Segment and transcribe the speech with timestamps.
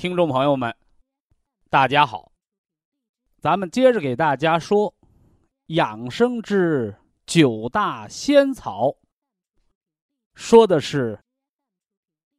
[0.00, 0.74] 听众朋友们，
[1.68, 2.32] 大家好。
[3.38, 4.94] 咱们接着给大家说
[5.66, 8.96] 养生之九大仙草，
[10.32, 11.22] 说的是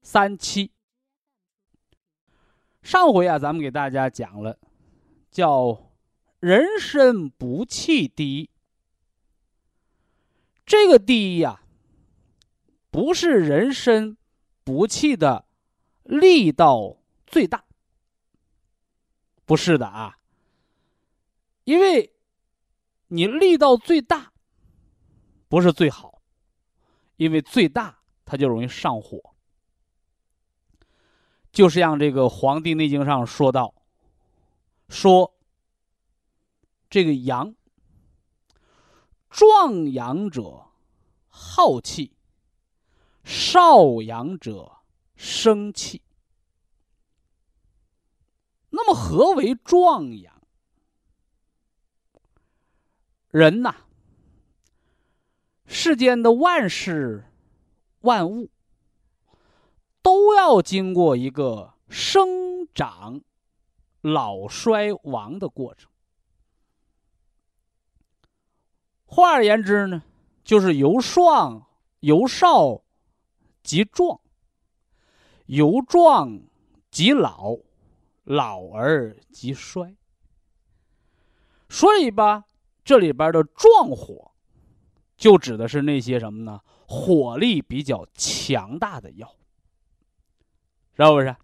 [0.01, 0.71] 三七。
[2.81, 4.57] 上回啊，咱们给大家讲了，
[5.29, 5.91] 叫
[6.39, 8.49] 人参补气第一。
[10.65, 11.61] 这个第一呀，
[12.89, 14.17] 不是人参
[14.63, 15.45] 补气的
[16.01, 16.97] 力道。
[17.31, 17.63] 最大
[19.45, 20.19] 不是的啊，
[21.63, 22.13] 因为
[23.07, 24.31] 你力道最大
[25.47, 26.21] 不是最好，
[27.15, 29.19] 因为最大它就容易上火。
[31.51, 33.73] 就是像这个《黄帝内经》上说到，
[34.87, 35.33] 说
[36.89, 37.53] 这个阳
[39.29, 40.65] 壮阳者
[41.27, 42.13] 好气，
[43.23, 44.71] 少阳者
[45.15, 46.01] 生气。
[48.71, 50.41] 那么，何为壮阳？
[53.29, 53.75] 人呐，
[55.65, 57.25] 世间的万事
[58.01, 58.49] 万物
[60.01, 63.21] 都要经过一个生长、
[64.01, 65.89] 老、衰、亡的过程。
[69.05, 70.03] 换而言之呢，
[70.43, 71.67] 就是由壮
[71.99, 72.81] 由少
[73.63, 74.19] 及壮，
[75.45, 76.41] 由壮
[76.89, 77.57] 及老。
[78.23, 79.95] 老而即衰，
[81.69, 82.45] 所以吧，
[82.83, 84.31] 这里边的壮火，
[85.17, 86.61] 就指的是那些什么呢？
[86.87, 89.35] 火力比较强大的药，
[90.95, 91.35] 是不是？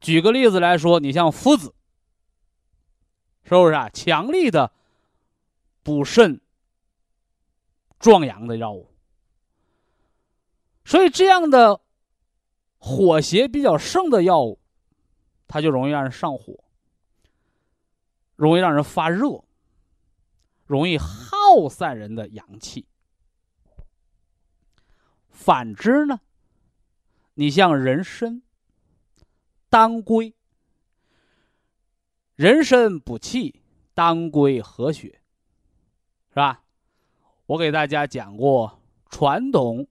[0.00, 1.74] 举个例子来说，你像附子，
[3.44, 3.88] 是不是啊？
[3.90, 4.72] 强力的
[5.82, 6.40] 补肾、
[7.98, 8.90] 壮阳的药物，
[10.84, 11.80] 所以这样的
[12.78, 14.58] 火邪比较盛的药物。
[15.48, 16.62] 它就容易让人上火，
[18.36, 19.42] 容易让人发热，
[20.66, 22.86] 容易耗散人的阳气。
[25.30, 26.20] 反之呢，
[27.34, 28.42] 你像人参、
[29.70, 30.34] 当归，
[32.34, 33.62] 人参补气，
[33.94, 35.22] 当归和血，
[36.28, 36.62] 是吧？
[37.46, 39.88] 我给大家讲过传统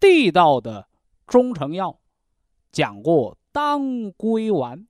[0.00, 0.88] 地道的
[1.26, 2.00] 中成药，
[2.72, 4.88] 讲过当归丸。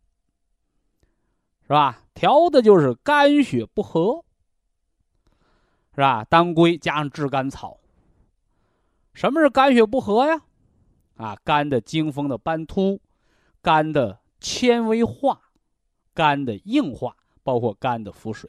[1.67, 2.01] 是吧？
[2.15, 4.25] 调的就是肝血不和，
[5.95, 6.25] 是吧？
[6.25, 7.81] 当归加上炙甘草。
[9.13, 10.43] 什么是肝血不和呀？
[11.17, 13.01] 啊，肝的经风的斑秃，
[13.61, 15.41] 肝的纤维化，
[16.15, 18.49] 肝的硬化，包括肝的腹水。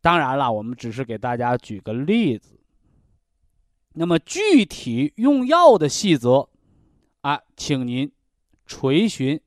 [0.00, 2.58] 当然了，我们只是给大家举个例子。
[3.92, 6.48] 那么具体用药的细则，
[7.20, 8.10] 啊，请您
[8.64, 9.38] 垂询，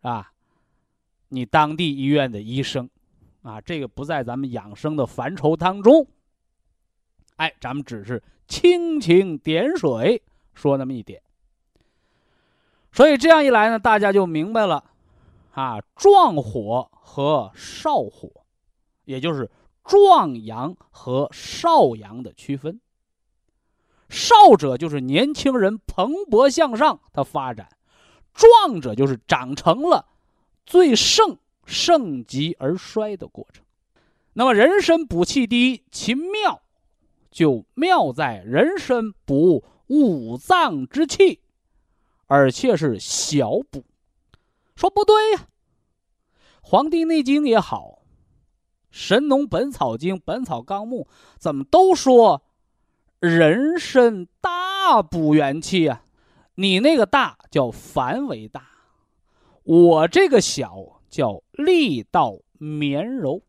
[0.00, 0.32] 啊。
[1.36, 2.88] 你当地医院的医生，
[3.42, 6.06] 啊，这个不在咱们养生的范畴当中。
[7.36, 10.22] 哎，咱们只是蜻蜓点水
[10.54, 11.22] 说那么一点。
[12.90, 14.82] 所以这样一来呢，大家就明白了，
[15.52, 18.30] 啊，壮火和少火，
[19.04, 19.50] 也就是
[19.84, 22.80] 壮阳和少阳的区分。
[24.08, 27.66] 少者就是年轻人蓬勃向上，他发展；
[28.32, 30.06] 壮者就是长成了。
[30.66, 33.64] 最盛盛极而衰的过程，
[34.32, 36.60] 那么人参补气第一，其妙
[37.30, 41.40] 就妙在人参补五脏之气，
[42.26, 43.84] 而且是小补。
[44.74, 45.38] 说不对呀，
[46.60, 48.00] 《黄帝内经》也好，
[48.90, 51.08] 《神农本草经》《本草纲目》
[51.38, 52.42] 怎么都说
[53.20, 56.02] 人参大补元气啊？
[56.56, 58.75] 你那个大叫凡为大。
[59.66, 63.42] 我这个小叫力道绵柔，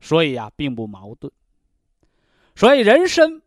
[0.00, 1.30] 所以呀，并不矛盾。
[2.56, 3.42] 所以人参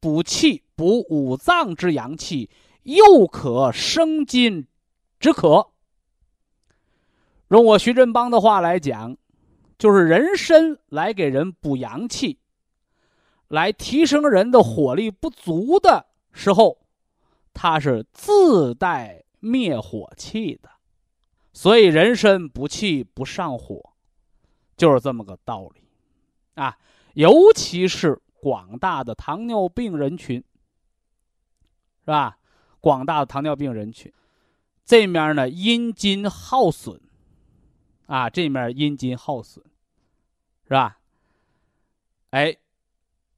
[0.00, 2.50] 补气、补五脏之阳气，
[2.82, 4.66] 又可生津
[5.18, 5.70] 止渴。
[7.48, 9.16] 用我徐振邦的话来讲，
[9.78, 12.38] 就是人参来给人补阳气，
[13.48, 16.76] 来提升人的火力不足的时候，
[17.54, 20.70] 它是自带灭火器的。
[21.52, 23.92] 所以人参补气不上火，
[24.76, 25.88] 就是这么个道理
[26.54, 26.76] 啊。
[27.12, 30.42] 尤其是广大的糖尿病人群，
[32.00, 32.38] 是吧？
[32.80, 34.12] 广大的糖尿病人群，
[34.84, 37.00] 这面呢阴津耗损，
[38.06, 39.62] 啊，这面阴津耗损，
[40.64, 40.98] 是吧？
[42.30, 42.56] 哎，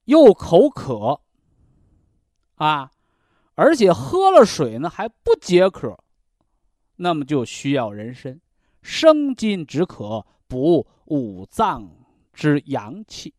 [0.06, 1.20] 又口渴，
[2.54, 2.90] 啊，
[3.56, 5.98] 而且喝了水呢还不解渴，
[6.96, 8.40] 那么就需要人参
[8.82, 11.90] 生津止渴，补五脏
[12.32, 13.34] 之阳气。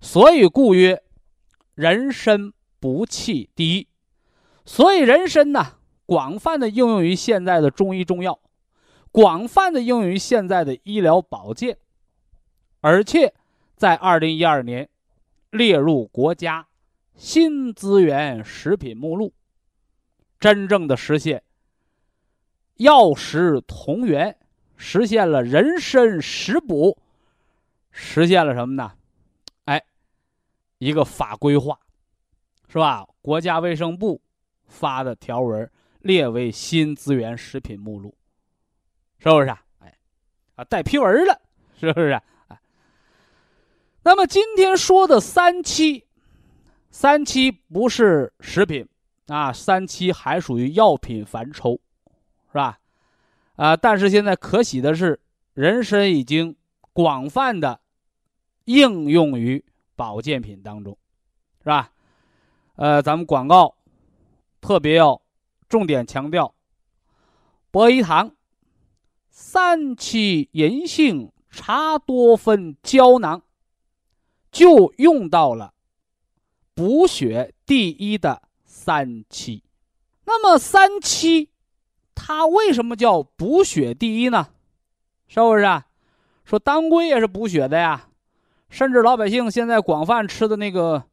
[0.00, 1.02] 所以故曰，
[1.74, 3.88] 人参补气第一。
[4.64, 8.38] 所以人参呢，广泛的应用于现在的中医中药，
[9.10, 11.78] 广泛的应用于现在的医疗保健，
[12.80, 13.34] 而且
[13.76, 14.88] 在二零一二年
[15.50, 16.68] 列入国家
[17.20, 19.34] 新资源食品目录，
[20.38, 21.42] 真正的实现
[22.76, 24.34] 药食同源，
[24.78, 26.96] 实现了人参食补，
[27.90, 28.94] 实现了什么呢？
[29.66, 29.84] 哎
[30.78, 31.78] 一个法规化，
[32.68, 33.06] 是吧？
[33.20, 34.22] 国家卫生部
[34.66, 35.70] 发的条文
[36.00, 38.16] 列为新资源食品目录，
[39.18, 39.62] 是不是啊？
[39.80, 39.94] 哎，
[40.54, 41.38] 啊，带批文了，
[41.78, 42.18] 是不是？
[42.48, 42.58] 啊，
[44.04, 46.06] 那么今天说的三期，
[46.90, 48.86] 三七不是食品
[49.26, 51.80] 啊，三七还属于药品范畴，
[52.48, 52.78] 是吧？
[53.56, 55.20] 啊，但是现在可喜的是，
[55.54, 56.56] 人参已经
[56.92, 57.80] 广泛的
[58.66, 59.64] 应用于。
[59.96, 60.96] 保健品当中，
[61.58, 61.92] 是吧？
[62.76, 63.76] 呃，咱们广告
[64.58, 65.20] 特别要
[65.68, 66.54] 重点强调，
[67.70, 68.34] 博一堂
[69.28, 73.42] 三七银杏茶多酚胶囊
[74.50, 75.74] 就用到了
[76.80, 79.62] 补血第一的三七。
[80.24, 81.50] 那么三七
[82.14, 84.48] 它为什么叫补血第一呢？
[85.28, 85.88] 是不是啊？
[86.42, 88.08] 说当归也是补血的呀。
[88.70, 91.04] 甚至老百姓现在广泛吃的那个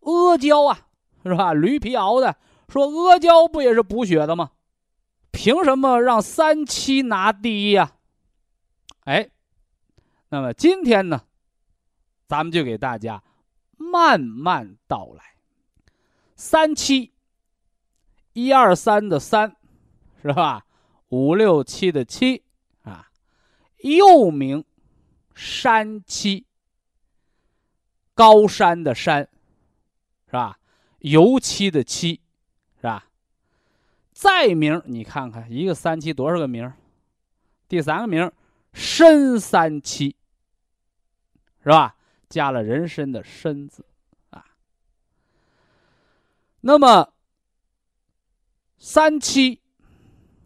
[0.00, 0.88] 阿胶啊，
[1.22, 1.54] 是吧？
[1.54, 2.36] 驴皮熬的，
[2.68, 4.50] 说阿胶不也是补血的吗？
[5.30, 7.92] 凭什么让三七拿第一呀？
[9.04, 9.30] 哎，
[10.28, 11.22] 那么今天呢，
[12.28, 13.22] 咱们就给大家
[13.76, 15.24] 慢慢道来。
[16.36, 17.12] 三七，
[18.32, 19.56] 一二三的三，
[20.22, 20.66] 是吧？
[21.08, 22.42] 五六七的七
[22.82, 23.08] 啊，
[23.78, 24.64] 又名
[25.34, 26.46] 山七。
[28.16, 29.28] 高山的山，
[30.26, 30.58] 是吧？
[31.00, 32.20] 油漆的漆，
[32.76, 33.06] 是吧？
[34.12, 36.72] 再名，你看看一个三七多少个名？
[37.66, 38.30] 第三个名
[38.72, 40.14] 参三七，
[41.64, 41.96] 是吧？
[42.28, 43.84] 加了人参的参字
[44.30, 44.44] 啊。
[46.60, 47.12] 那么
[48.78, 49.60] 三七，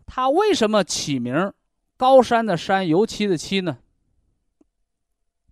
[0.07, 1.53] 它为什么起名
[1.97, 3.79] 高山的山，油漆的漆呢？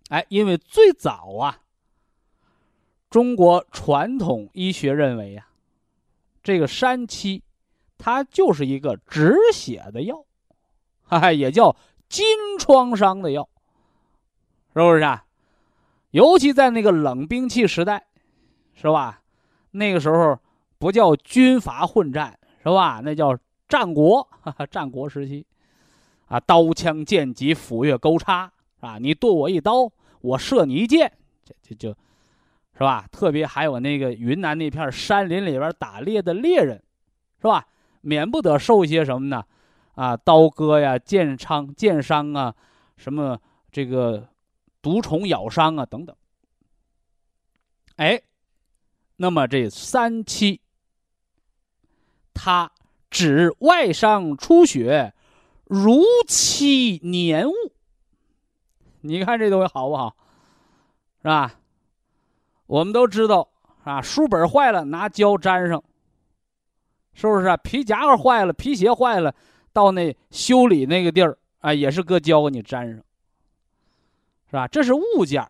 [0.09, 1.61] 哎，因为最早啊。
[3.09, 5.47] 中国传统医学认为呀，
[6.43, 7.41] 这个山七，
[7.97, 10.25] 它就是一个止血的药，
[11.03, 11.77] 哈，也叫
[12.09, 12.25] 金
[12.59, 13.47] 创伤的药，
[14.73, 15.25] 是不是啊？
[16.11, 18.07] 尤其在那个冷兵器时代，
[18.73, 19.21] 是吧？
[19.71, 20.37] 那个时候
[20.77, 23.01] 不叫军阀混战，是吧？
[23.03, 23.37] 那叫
[23.67, 25.45] 战国，哈哈，战国时期，
[26.27, 31.11] 啊，刀枪剑戟斧钺钩叉，啊，你剁我一刀，我射你一箭，
[31.43, 31.95] 这这就。
[32.73, 33.07] 是吧？
[33.11, 36.79] 特别还有那个云南那片山林里边打猎的猎人，
[37.41, 37.65] 是吧？
[38.01, 39.43] 免不得受一些什么呢？
[39.95, 42.53] 啊，刀割呀、剑伤、剑伤啊，
[42.95, 43.35] 什么
[43.71, 44.27] 这个
[44.81, 46.15] 毒虫咬伤啊等等。
[47.95, 48.21] 哎，
[49.15, 50.61] 那么这三七，
[52.33, 52.71] 它
[53.09, 55.13] 指外伤出血，
[55.65, 57.53] 如漆粘物。
[59.01, 60.15] 你看这东西好不好？
[61.21, 61.59] 是吧？
[62.67, 63.49] 我们都知道
[63.83, 65.83] 啊，书本坏了拿胶粘上，
[67.13, 67.57] 是不是啊？
[67.57, 69.33] 皮夹克坏了，皮鞋坏了，
[69.73, 73.03] 到那修理那个地儿啊，也是搁胶给你粘上，
[74.47, 74.67] 是吧？
[74.67, 75.47] 这是物件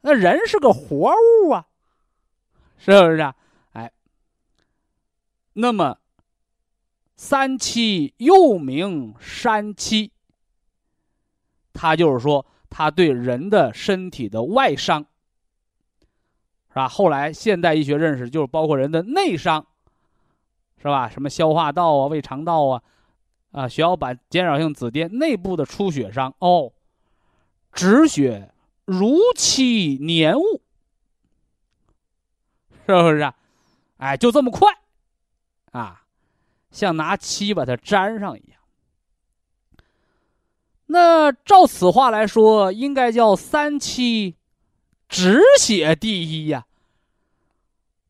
[0.00, 1.66] 那人是个活物啊，
[2.78, 3.34] 是不是啊？
[3.72, 3.92] 哎，
[5.54, 5.98] 那么
[7.16, 10.12] 三七又名山七。
[11.72, 15.06] 它就是说，它对人的身体的外伤，
[16.70, 16.88] 是吧？
[16.88, 19.66] 后来现代医学认识就是包括人的内伤，
[20.78, 21.08] 是吧？
[21.08, 22.82] 什么消化道啊、胃肠道啊，
[23.52, 26.72] 啊，血小板减少性紫癜内部的出血伤哦，
[27.76, 28.50] 止血
[28.86, 30.62] 如期粘物，
[32.88, 33.36] 是不是啊？
[33.98, 34.72] 哎，就这么快，
[35.72, 36.06] 啊，
[36.70, 38.60] 像拿漆把它粘上一样。
[40.86, 44.36] 那照此话来说，应该叫三七
[45.08, 46.66] 止血第一呀。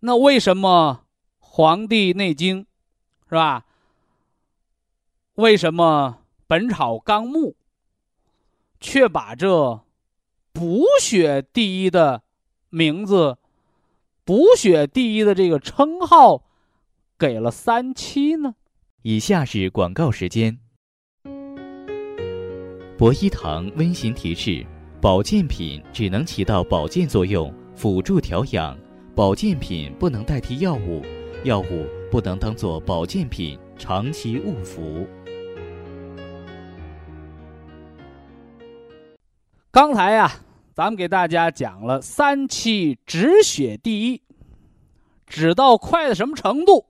[0.01, 1.05] 那为什么
[1.39, 2.63] 《黄帝内经》
[3.29, 3.65] 是吧？
[5.35, 7.51] 为什么《本草纲目》
[8.81, 9.81] 却把这
[10.53, 12.23] 补血第一的
[12.71, 13.39] 名字、
[14.25, 16.45] 补血第一的这个称号
[17.19, 18.55] 给了三七呢？
[19.03, 20.59] 以下是广告时间。
[22.99, 24.67] 博一堂温馨提示：
[25.01, 28.75] 保健品只能起到保健作用，辅助调养；
[29.15, 31.03] 保健品不能代替药物，
[31.45, 35.07] 药物不能当做保健品长期误服。
[39.77, 40.33] 刚才呀，
[40.73, 44.23] 咱们给大家讲了三七止血第一，
[45.27, 46.87] 止到快到什么程度？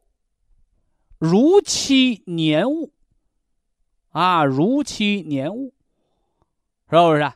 [1.19, 2.93] 如期年物
[4.11, 5.75] 啊，如期年物。
[6.88, 7.33] 是不是？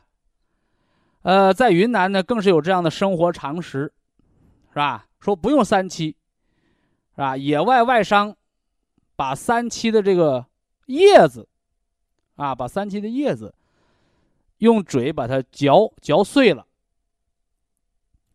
[1.23, 3.91] 呃，在云南呢，更是有这样的生活常识，
[4.69, 5.05] 是吧？
[5.19, 6.15] 说不用三七，
[7.13, 7.35] 是吧？
[7.35, 8.37] 野外外伤，
[9.17, 10.45] 把三七的这个
[10.85, 11.49] 叶子，
[12.37, 13.53] 啊，把三七的叶子，
[14.61, 16.67] 用嘴把它嚼嚼碎了，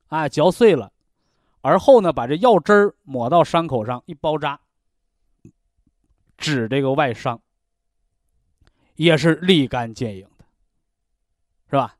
[0.08, 0.92] 啊，嚼碎了，
[1.60, 4.60] 而后呢，把这药汁儿抹到伤口上一包扎，
[6.36, 7.40] 止这个外伤，
[8.96, 10.44] 也是立竿见影的。
[11.70, 11.96] 是吧？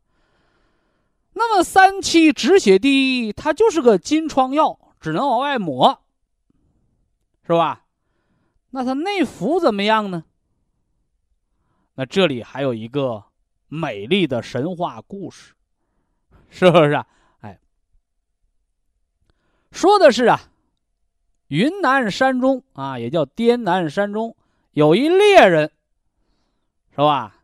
[1.32, 6.02] 那么三七止血滴，它就是个金疮药，只能往外抹，
[7.46, 7.86] 是吧？
[8.70, 10.24] 那它内服怎么样呢？
[11.94, 13.25] 那这里还有一个
[13.68, 15.54] 美丽的神话故事，
[16.50, 16.92] 是不是？
[16.92, 17.06] 啊？
[17.40, 17.58] 哎，
[19.70, 20.40] 说的是啊，
[21.48, 24.36] 云南山中啊，也叫滇南山中，
[24.72, 25.70] 有一猎人，
[26.90, 27.42] 是吧？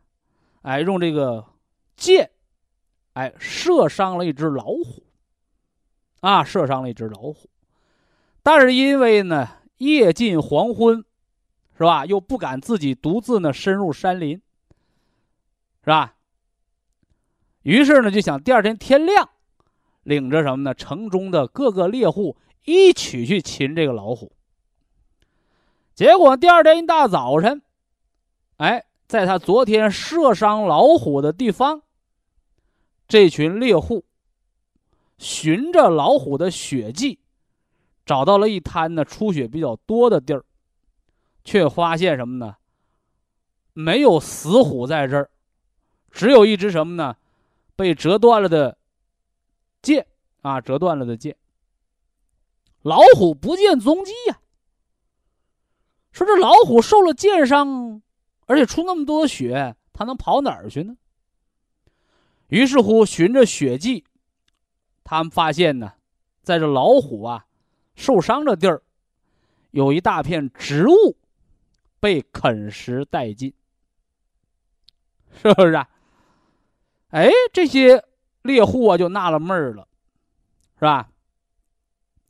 [0.61, 1.45] 哎，用这个。
[1.95, 2.31] 箭，
[3.13, 5.05] 哎，射伤了一只老虎，
[6.21, 7.49] 啊，射伤了一只老虎，
[8.41, 11.05] 但是因为呢，夜近黄昏，
[11.77, 12.05] 是吧？
[12.05, 14.41] 又不敢自己独自呢深入山林，
[15.83, 16.15] 是吧？
[17.61, 19.29] 于是呢，就想第二天天亮，
[20.03, 20.73] 领着什么呢？
[20.73, 24.31] 城中的各个猎户一起去擒这个老虎。
[25.93, 27.61] 结果第二天一大早晨，
[28.57, 28.85] 哎。
[29.05, 31.83] 在他昨天射伤老虎的地方，
[33.07, 34.05] 这群猎户
[35.19, 37.19] 循着老虎的血迹，
[38.07, 40.43] 找到了一滩呢出血比较多的地儿，
[41.43, 42.55] 却发现什么呢？
[43.73, 45.29] 没有死虎在这儿，
[46.13, 47.17] 只有一只什么呢？
[47.75, 48.77] 被折断了的
[49.81, 50.07] 剑
[50.41, 51.35] 啊，折断了的剑。
[52.83, 54.39] 老虎不见踪迹呀。
[56.13, 58.01] 说这老虎受了箭伤。
[58.45, 60.97] 而且出那么多血，它能跑哪儿去呢？
[62.49, 64.03] 于是乎，循着血迹，
[65.05, 65.93] 他们发现呢，
[66.41, 67.45] 在这老虎啊
[67.95, 68.83] 受伤的地儿，
[69.71, 71.17] 有一大片植物
[72.01, 73.53] 被啃食殆尽，
[75.41, 75.71] 是不是？
[75.71, 75.89] 啊？
[77.13, 78.03] 哎，这些
[78.41, 79.87] 猎户啊就纳了闷儿了，
[80.73, 81.11] 是吧？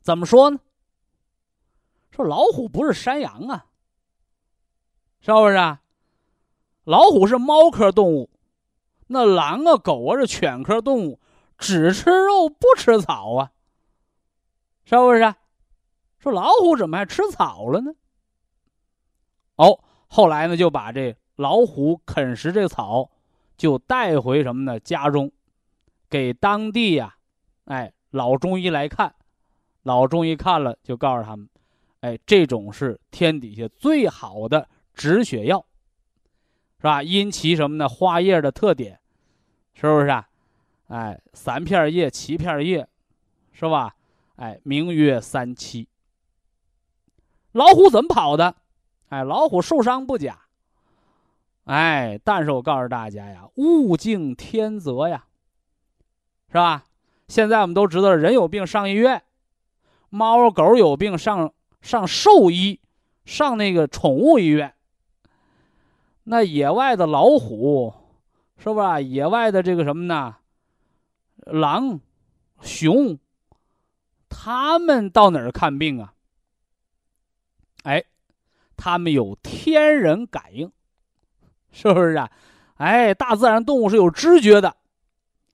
[0.02, 0.60] 怎么说呢？
[2.10, 3.64] 说老虎不是山羊啊，
[5.20, 5.54] 是不是？
[5.54, 5.80] 啊？
[6.84, 8.28] 老虎是猫科动物，
[9.06, 11.18] 那狼啊、狗啊是犬科动物，
[11.56, 13.52] 只吃肉不吃草啊，
[14.84, 15.34] 是不是？
[16.18, 17.94] 说老虎怎么还吃草了呢？
[19.56, 23.10] 哦，后来呢就把这老虎啃食这草，
[23.56, 24.78] 就带回什么呢？
[24.80, 25.30] 家中，
[26.08, 27.16] 给当地呀，
[27.64, 29.14] 哎，老中医来看，
[29.82, 31.48] 老中医看了就告诉他们，
[32.00, 35.64] 哎，这种是天底下最好的止血药。
[36.76, 37.02] 是吧？
[37.02, 37.88] 因其什么呢？
[37.88, 39.00] 花叶的特点，
[39.72, 40.28] 是不是啊？
[40.88, 42.86] 哎，三片叶、七片叶，
[43.52, 43.96] 是吧？
[44.36, 45.88] 哎，名曰三七。
[47.52, 48.54] 老虎怎么跑的？
[49.08, 50.43] 哎，老虎受伤不假。
[51.64, 55.24] 哎，但是我告诉大家呀，物竞天择呀，
[56.48, 56.84] 是吧？
[57.26, 59.22] 现在我们都知道，人有病上医院，
[60.10, 62.80] 猫狗有病上上兽医，
[63.24, 64.74] 上那个宠物医院，
[66.24, 67.94] 那野外的老虎，
[68.58, 69.04] 是不是？
[69.04, 70.36] 野外的这个什么呢？
[71.46, 72.00] 狼、
[72.60, 73.18] 熊，
[74.28, 76.12] 他们到哪儿看病啊？
[77.84, 78.04] 哎，
[78.76, 80.70] 他们有天人感应，
[81.76, 82.30] 是不是啊？
[82.76, 84.76] 哎，大自然动物是有知觉的，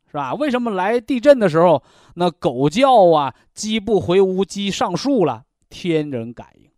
[0.07, 0.35] 是吧？
[0.35, 1.83] 为什么来地震的时候，
[2.15, 5.45] 那狗叫啊，鸡不回屋，鸡上树了？
[5.71, 6.71] 天人感应，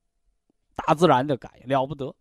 [0.77, 2.15] 大自然的感应了不得。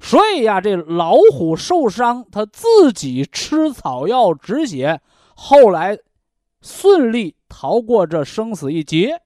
[0.00, 5.00] 所以呀，这老虎受伤，它自己吃草药止血，
[5.36, 5.98] 后来
[6.62, 9.22] 顺利逃过这生死一劫。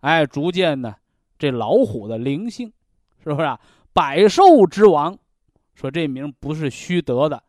[0.00, 0.94] 哎，逐渐呢。
[1.38, 2.72] 这老虎的灵性，
[3.22, 3.60] 是不是啊？
[3.92, 5.16] 百兽之王，
[5.78, 7.40] 说这名不是虚得的，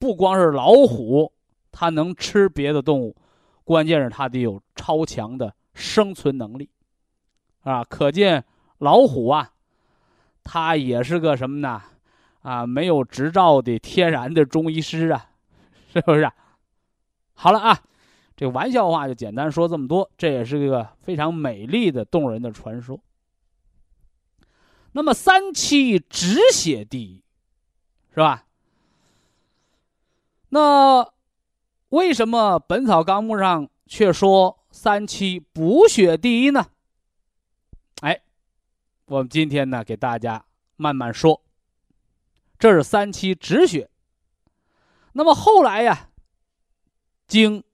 [0.00, 1.32] 不光是老虎，
[1.70, 3.14] 它能吃别的动物，
[3.62, 6.68] 关键是它得有超强的生存能力，
[7.60, 8.44] 啊，可见
[8.78, 9.52] 老虎啊，
[10.42, 11.80] 它也是个什么呢？
[12.40, 15.30] 啊，没有执照的天然的中医师啊，
[15.94, 16.28] 是不是？
[17.34, 17.80] 好了啊，
[18.34, 22.98] 这玩笑话就简单说这么多，这也是个非常美丽的动人的传说。
[24.94, 27.21] 那么三七止血第一，
[28.14, 28.46] 是吧？
[30.50, 31.12] 那
[31.88, 36.66] 为什么《本草纲目》上却说三七补血第一呢？
[38.02, 38.22] 哎，
[39.06, 40.44] 我们今天呢给大家
[40.76, 41.42] 慢慢说。
[42.58, 43.90] 这是三七止血。
[45.14, 46.10] 那么后来呀，
[47.26, 47.64] 经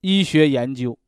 [0.00, 0.98] 医学研究。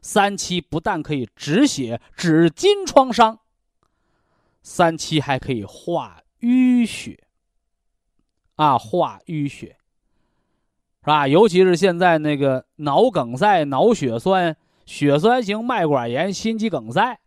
[0.00, 3.38] 三七不但可以止血、止筋创伤，
[4.62, 7.24] 三七还可以化淤血，
[8.54, 9.76] 啊，化淤血，
[11.00, 11.26] 是吧？
[11.26, 17.18] 尤其是现在那个脑梗塞、脑血栓、血栓型脉管炎、心肌梗塞，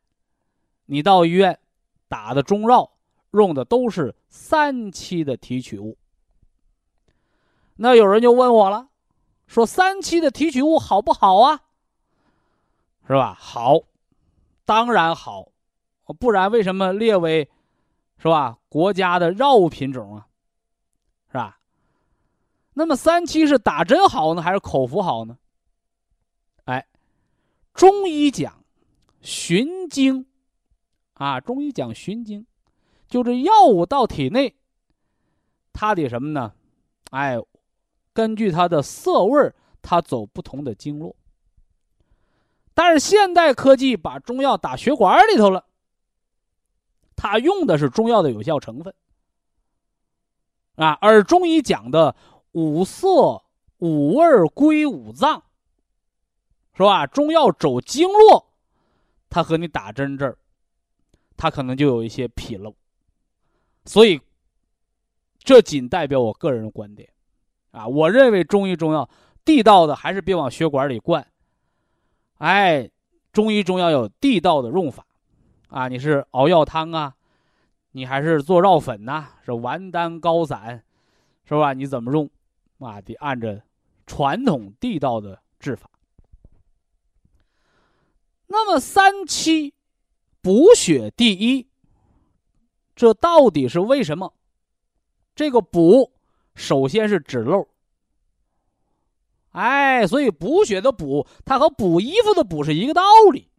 [0.86, 1.60] 你到医院
[2.08, 2.92] 打的中药
[3.32, 5.98] 用的都是三七的提取物。
[7.76, 8.88] 那有人就问我了，
[9.48, 11.62] 说三七的提取物好不好啊？
[13.08, 13.38] 是吧？
[13.38, 13.82] 好，
[14.64, 15.50] 当然好，
[16.14, 17.50] 不然为什么列为，
[18.18, 18.58] 是吧？
[18.70, 20.28] 国家的药物品种啊，
[21.28, 21.60] 是吧？
[22.74, 25.38] 那么三七是打针好呢，还是口服好呢？
[26.66, 26.86] 哎，
[27.74, 28.64] 中医讲
[29.22, 30.26] 循经，
[31.14, 32.46] 啊，中医讲循经，
[33.08, 34.56] 就这药物到体内，
[35.72, 36.54] 它得什么呢？
[37.12, 37.38] 哎，
[38.14, 41.16] 根据它的色味它走不同的经络。
[42.74, 45.66] 但是现代科技把中药打血管里头了，
[47.16, 48.94] 它用的是中药的有效成分
[50.76, 52.16] 啊，而中医讲的
[52.52, 53.42] 五色、
[53.78, 55.44] 五味归五脏，
[56.74, 57.08] 是吧？
[57.08, 58.48] 中药走经络，
[59.30, 60.38] 它和你打针这儿，
[61.38, 62.76] 它可能就有一些纰漏，
[63.86, 64.20] 所以
[65.40, 67.10] 这仅代表我个人的观点
[67.72, 67.88] 啊。
[67.88, 69.10] 我认为中医中药
[69.46, 71.26] 地道的还是别往血管里灌。
[72.40, 72.90] 哎，
[73.32, 75.06] 中医中药有地道的用法，
[75.70, 77.16] 啊，你是熬药汤啊，
[77.92, 80.84] 你还是做药粉呐，是丸丹膏散，
[81.44, 81.74] 是吧？
[81.74, 82.30] 你怎么用，
[82.80, 83.62] 啊，得按着
[84.06, 85.90] 传统地道的治法。
[88.48, 89.74] 那么三七
[90.42, 91.68] 补血第一，
[92.96, 94.34] 这到底是为什么？
[95.34, 96.14] 这个补
[96.54, 97.68] 首先是止漏。
[99.52, 103.02] 哎，所以补血的补，它和补衣服的补是一个道
[103.34, 103.50] 理，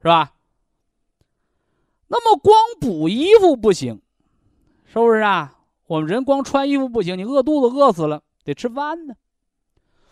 [0.00, 0.32] 是吧？
[2.08, 4.00] 那么光补衣服不行，
[4.86, 5.54] 是不是啊？
[5.86, 9.14] 我们人光穿衣服不行，你饿肚子饿死了，得吃饭呢。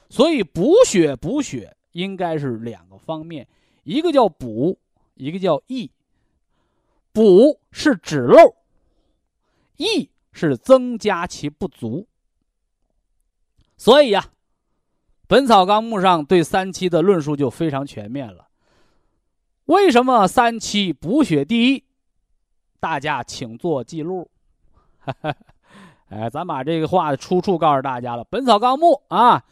[0.08, 3.48] 所以补血补血应该是两个方面，
[3.82, 4.78] 一个叫补，
[5.14, 5.90] 一个叫益。
[7.12, 8.56] 补是止漏，
[9.78, 12.06] 益是增加其不足。
[13.78, 14.20] 所以呀，
[15.26, 18.48] 《本草纲目》上对三七的论述就非常全面了。
[19.64, 21.84] 为什么三七补血第一？
[22.80, 24.30] 大家请做记录。
[26.08, 29.44] 哎，咱把这个话的出处告诉大家了，《本草纲目》啊，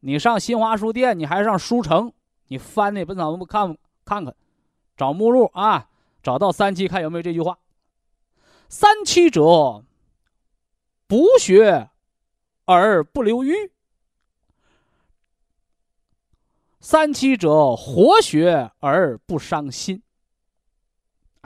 [0.00, 2.12] 你上新华书店，你还上书城，
[2.48, 4.34] 你翻那《本草纲目》看看看，
[4.96, 5.88] 找目录啊，
[6.22, 7.58] 找到三七，看有没有这句话
[8.68, 9.84] ：“三七者，
[11.06, 11.90] 补血。”
[12.68, 13.70] 而不留瘀，
[16.80, 20.02] 三七者活血而不伤心。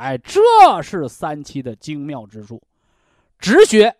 [0.00, 0.40] 哎，这
[0.82, 2.62] 是三七的精妙之处，
[3.38, 3.94] 止血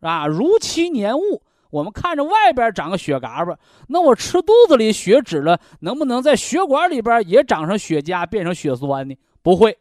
[0.00, 9.16] 啊，如期年物，我们看着外边长个血嘎巴，那我吃肚子里血止了，能不能在血管里边也长上血痂，变成血栓呢？
[9.40, 9.78] 不会，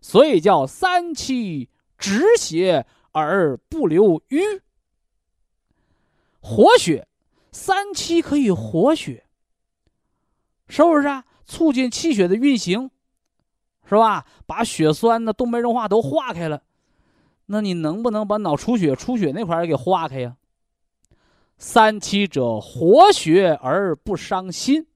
[0.00, 4.60] 所以叫三七止血而不留瘀。
[6.40, 7.06] 活血，
[7.52, 9.24] 三七可以活血，
[10.68, 11.24] 是不是啊？
[11.46, 12.90] 促进气血的运行，
[13.86, 14.24] 是吧？
[14.46, 16.62] 把血栓呢、动脉硬化都化开了，
[17.46, 20.36] 那你能不能把脑出血、出血那块儿给化开呀？
[21.58, 24.86] 三七者，活血而不伤心，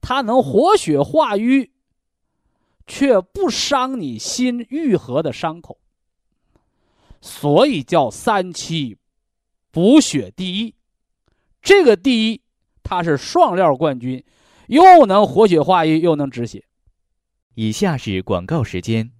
[0.00, 1.72] 它能活血化瘀，
[2.86, 5.78] 却不伤你心愈合的伤口，
[7.20, 8.96] 所以叫三七
[9.70, 10.74] 补血第一。
[11.60, 12.40] 这个第一，
[12.82, 14.24] 它是双料冠军，
[14.68, 16.64] 又能活血化瘀，又能止血。
[17.60, 19.10] 以下是广告时间。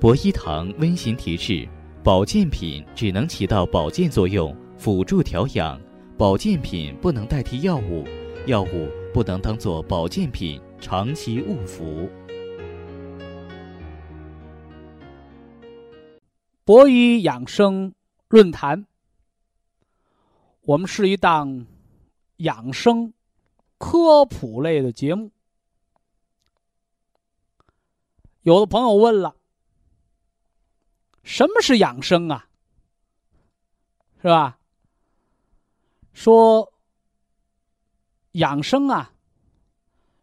[0.00, 1.68] 博一堂温馨提示。
[2.02, 5.78] 保健品只能起到保健作用，辅助调养。
[6.16, 8.06] 保健品不能代替药物，
[8.46, 12.08] 药物不能当做保健品长期误服。
[16.64, 17.92] 博医养生
[18.30, 18.86] 论坛，
[20.62, 21.66] 我们是一档
[22.38, 23.12] 养生
[23.76, 25.30] 科普类的节目。
[28.42, 29.36] 有的朋友问了。
[31.22, 32.48] 什么是养生啊？
[34.22, 34.58] 是吧？
[36.12, 36.72] 说
[38.32, 39.12] 养生啊，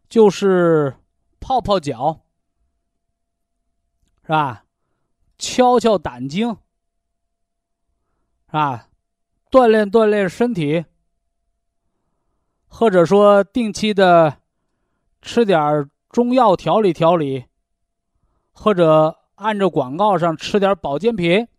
[0.09, 0.97] 就是
[1.39, 2.25] 泡泡脚，
[4.23, 4.65] 是吧？
[5.37, 8.89] 敲敲胆经，是吧？
[9.51, 10.85] 锻炼锻炼身体，
[12.67, 14.41] 或者说定期的
[15.21, 17.45] 吃点中药调理调理，
[18.55, 19.21] 或者。
[19.35, 21.49] 按照广告上吃点保健品，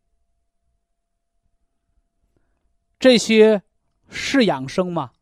[2.98, 3.62] 这些
[4.08, 5.12] 是养生吗？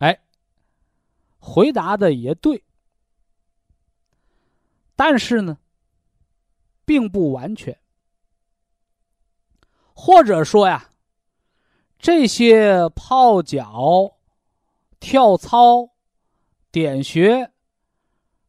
[0.00, 0.20] 哎，
[1.38, 2.62] 回答的也对，
[4.94, 5.56] 但是呢，
[6.84, 7.80] 并不完全，
[9.94, 10.90] 或者说呀，
[11.98, 14.18] 这些泡脚、
[15.00, 15.88] 跳操、
[16.70, 17.51] 点穴。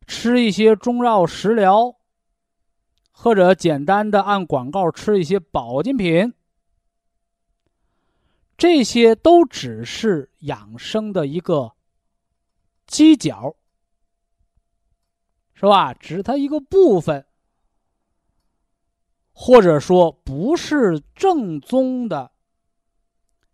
[0.08, 1.96] 吃一些中药食疗，
[3.12, 6.34] 或者简单的按广告吃一些保健品，
[8.58, 11.74] 这些都只是养生的一个
[12.88, 13.56] 犄角，
[15.54, 15.94] 是吧？
[15.94, 17.26] 只是它一个部分，
[19.32, 22.32] 或者说不是正宗的、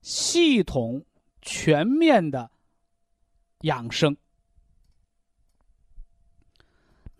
[0.01, 1.05] 系统、
[1.41, 2.51] 全面的
[3.61, 4.17] 养生。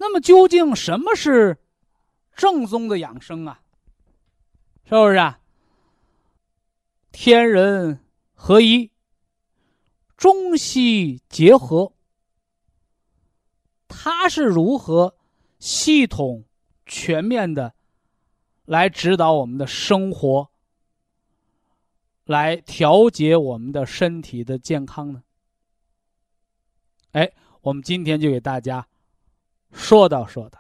[0.02, 1.58] 那么究竟什么是
[2.34, 3.62] 正宗的养生啊？
[4.86, 5.42] 是不是啊？
[7.12, 8.00] 天人
[8.34, 8.92] 合一，
[10.16, 11.92] 中西结合，
[13.90, 15.18] 它是如何
[15.60, 16.46] 系统
[16.86, 17.74] 全面的
[18.64, 20.50] 来指导我们的生活，
[22.24, 25.24] 来调节我们的身体的健康呢？
[27.12, 28.88] 哎，我们今天就给大家。
[29.72, 30.60] 说道说道。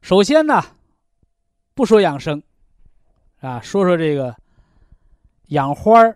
[0.00, 0.62] 首先呢，
[1.74, 2.42] 不说养生，
[3.40, 4.36] 啊，说说这个
[5.46, 6.14] 养花、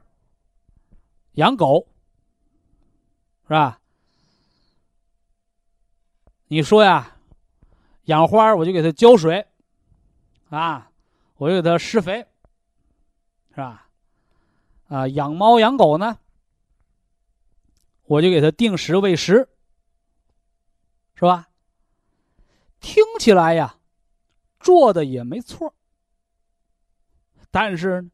[1.35, 1.87] 养狗，
[3.45, 3.81] 是吧？
[6.49, 7.17] 你说呀，
[8.05, 9.47] 养花我就给它浇水，
[10.49, 10.91] 啊，
[11.37, 12.27] 我就给它施肥，
[13.51, 13.89] 是吧？
[14.89, 16.19] 啊，养猫养狗呢，
[18.05, 19.49] 我就给它定时喂食。
[21.17, 21.49] 是吧？
[22.79, 23.79] 听起来呀，
[24.61, 25.75] 做的也没错。
[27.51, 28.11] 但是，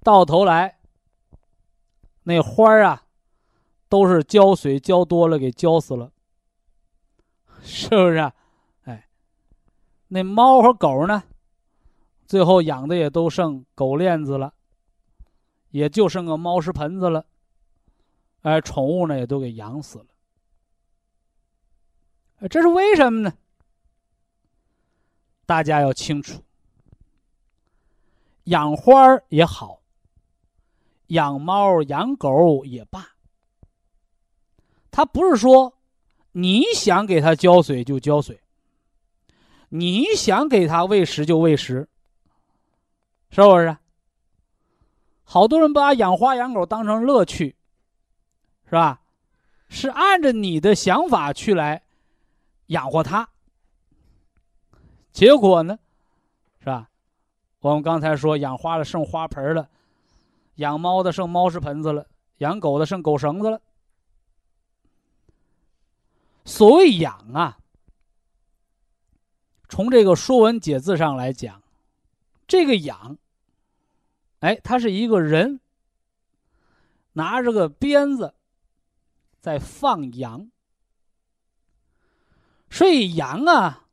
[0.00, 0.78] 到头来，
[2.22, 3.04] 那花儿啊，
[3.90, 6.10] 都是浇水浇多了给浇死了，
[7.60, 8.32] 是不是？
[8.84, 9.06] 哎，
[10.08, 11.22] 那猫和狗呢，
[12.26, 14.54] 最后养的也都剩狗链子了，
[15.70, 17.26] 也就剩个猫食盆子了。
[18.40, 20.06] 哎，宠物呢也都给养死了。
[22.50, 23.32] 这是为什么呢？
[25.46, 26.42] 大家要清楚，
[28.44, 28.92] 养花
[29.28, 29.80] 也好，
[31.06, 33.14] 养猫养狗也罢，
[34.90, 35.72] 它不是说
[36.32, 38.40] 你想给它浇水就浇水，
[39.68, 41.88] 你想给它喂食就喂食，
[43.30, 43.76] 是不是？
[45.22, 47.56] 好多人把养花养狗当成乐趣，
[48.66, 49.00] 是吧？
[49.68, 51.85] 是按着你的想法去来。
[52.66, 53.28] 养活它，
[55.12, 55.78] 结果呢，
[56.60, 56.90] 是吧？
[57.60, 59.68] 我们刚才说养花的剩花盆了，
[60.56, 62.06] 养猫的剩猫食盆子了，
[62.38, 63.60] 养狗的剩狗绳子了。
[66.44, 67.58] 所谓养啊，
[69.68, 71.62] 从这个《说文解字》上来讲，
[72.46, 73.18] 这个养，
[74.40, 75.60] 哎，它是一个人
[77.14, 78.34] 拿着个鞭子
[79.40, 80.50] 在放羊。
[82.70, 83.84] 所以羊啊，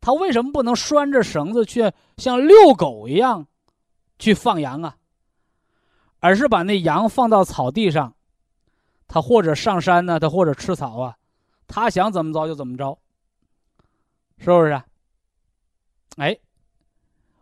[0.00, 3.46] 它为什么不能拴着绳子去像遛狗一样
[4.18, 4.96] 去放羊啊？
[6.20, 8.14] 而是把那羊放到草地上，
[9.08, 11.16] 它或者上山呢，它或者吃草啊。
[11.66, 12.98] 他想怎么着就怎么着，
[14.36, 14.82] 是不是？
[16.16, 16.38] 哎，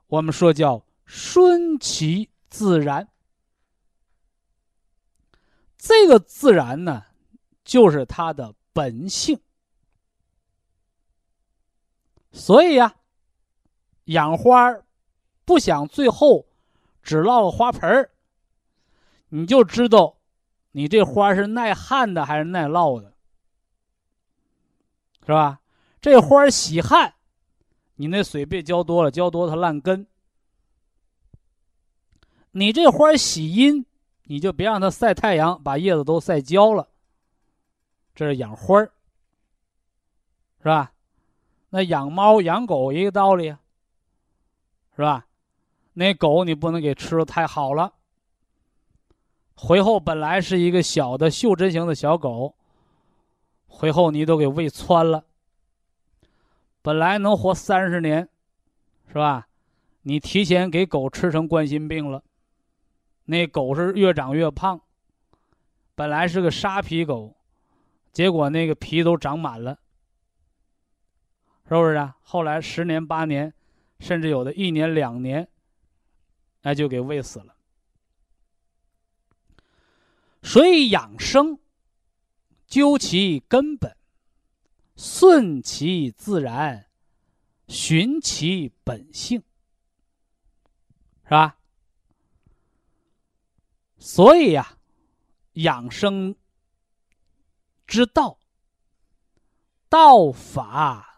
[0.06, 3.08] 我们说叫顺其自然。
[5.76, 7.02] 这个自然呢，
[7.64, 9.40] 就是它的本性。
[12.32, 12.96] 所以呀，
[14.04, 14.76] 养花
[15.44, 16.46] 不想最后
[17.02, 18.10] 只落个花盆儿，
[19.28, 20.18] 你就知道
[20.72, 23.14] 你这花是耐旱的还是耐涝的。
[25.26, 25.60] 是吧？
[26.00, 27.14] 这花喜旱，
[27.96, 30.06] 你那水别浇多了，浇多它烂根。
[32.52, 33.84] 你这花喜阴，
[34.24, 36.88] 你就别让它晒太阳，把叶子都晒焦了。
[38.14, 38.90] 这是养花是
[40.64, 40.92] 吧？
[41.70, 43.56] 那养猫养狗一个道理，
[44.96, 45.26] 是吧？
[45.94, 47.92] 那狗你不能给吃的太好了，
[49.54, 52.54] 回后本来是一个小的袖珍型的小狗。
[53.66, 55.24] 回后你都给喂穿了，
[56.82, 58.28] 本来能活三十年，
[59.08, 59.46] 是吧？
[60.02, 62.22] 你提前给狗吃成冠心病了，
[63.24, 64.80] 那狗是越长越胖。
[65.94, 67.36] 本来是个沙皮狗，
[68.12, 69.78] 结果那个皮都长满了，
[71.70, 72.14] 是不是啊？
[72.20, 73.54] 后来十年八年，
[73.98, 75.48] 甚至有的一年两年，
[76.60, 77.54] 那就给喂死了。
[80.42, 81.58] 所以养生。
[82.66, 83.96] 究其根本，
[84.94, 86.86] 顺其自然，
[87.66, 89.42] 循其本性，
[91.24, 91.58] 是吧？
[93.98, 94.78] 所以呀，
[95.54, 96.36] 养生
[97.88, 98.38] 之道，
[99.88, 101.09] 道法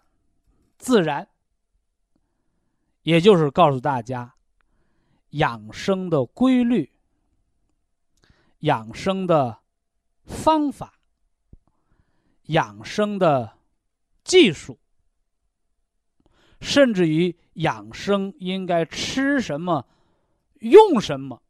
[0.82, 1.28] 自然，
[3.02, 4.34] 也就是告诉大家，
[5.30, 6.92] 养生的规律，
[8.58, 9.60] 养生的
[10.24, 10.98] 方法。
[12.46, 13.56] 养生的
[14.24, 14.80] 技术，
[16.60, 19.86] 甚至于养生应该吃什么、
[20.58, 21.40] 用什么，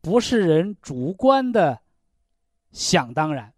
[0.00, 1.82] 不是人主观的
[2.70, 3.52] 想当然，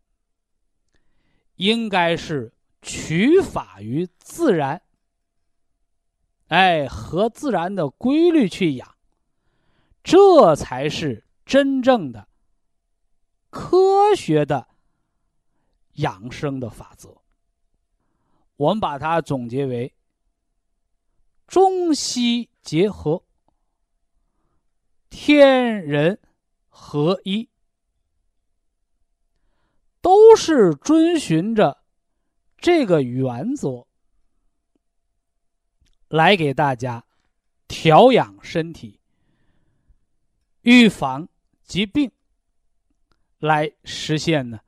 [1.56, 4.80] 应该是取法于自然，
[6.48, 8.94] 哎，和自然的规律去养，
[10.04, 12.28] 这才是真正的
[13.50, 14.68] 科学的。
[15.98, 17.22] 养生的法则，
[18.56, 19.94] 我们把它总结为
[21.46, 23.22] 中西结合、
[25.08, 26.18] 天人
[26.68, 27.48] 合一，
[30.00, 31.83] 都是遵循着
[32.64, 33.86] 这个原则
[36.08, 37.04] 来给大家
[37.68, 38.98] 调养身体、
[40.62, 41.28] 预防
[41.62, 42.10] 疾病，
[43.38, 44.60] 来实现呢。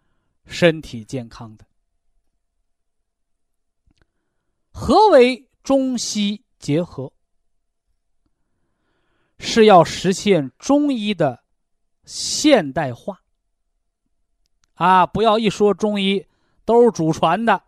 [0.44, 1.66] 身体健康的，
[4.70, 7.10] 何为中西结合？
[9.38, 11.42] 是要实现中医的
[12.04, 13.22] 现代化。
[14.74, 16.26] 啊，不要一说中医
[16.66, 17.64] 都是祖传的，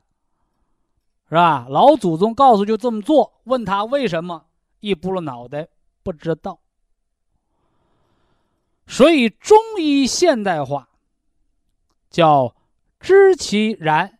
[1.28, 1.66] 是吧？
[1.68, 4.46] 老祖宗告诉就这么做，问他为什么，
[4.80, 5.68] 一拨了脑袋
[6.02, 6.60] 不知道。
[8.86, 10.88] 所以中医现代化
[12.10, 12.54] 叫。
[13.00, 14.18] 知其然，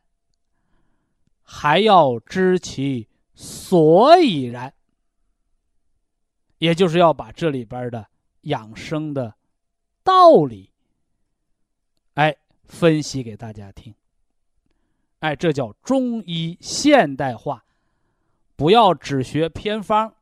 [1.42, 4.72] 还要知其所以然，
[6.58, 8.06] 也就是要把这里边的
[8.42, 9.34] 养生的
[10.04, 10.70] 道理，
[12.14, 13.92] 哎，分析给大家听。
[15.20, 17.64] 哎，这叫中医现代化，
[18.54, 20.14] 不要只学偏方，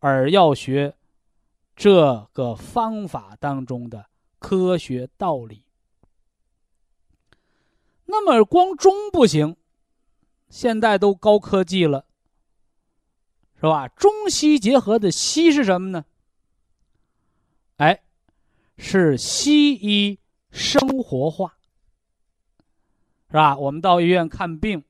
[0.00, 0.96] 而要学
[1.76, 4.06] 这个方法当中的
[4.38, 5.62] 科学道理。
[8.06, 9.56] 那么光中不行，
[10.48, 12.04] 现在都高科技了，
[13.54, 13.86] 是吧？
[13.86, 16.04] 中西结合的西是什么呢？
[17.76, 18.02] 哎，
[18.76, 20.18] 是西医
[20.50, 21.59] 生活化，
[23.30, 23.56] 是吧？
[23.56, 24.82] 我们到医院看病，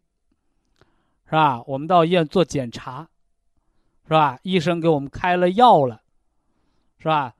[1.26, 1.62] 是吧？
[1.66, 3.07] 我们到医院做检查，
[4.05, 4.38] 是吧？
[4.42, 6.00] 医生给我们开了药了，
[6.98, 7.35] 是吧？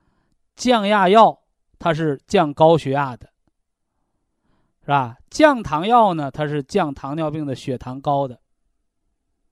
[0.55, 1.41] 降压药
[1.79, 3.31] 它是降高血压的，
[4.81, 5.17] 是吧？
[5.31, 8.39] 降糖药呢，它是降糖尿病的血糖高的。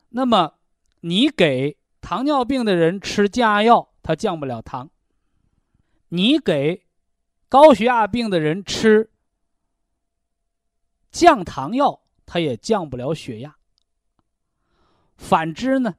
[0.10, 0.54] 那么
[1.00, 4.88] 你给糖尿病的人吃降压药，它降不了糖；
[6.10, 6.86] 你给
[7.48, 9.10] 高血压病的人吃
[11.12, 13.56] 降糖药，它也降不了血压。
[15.18, 15.96] 反之呢，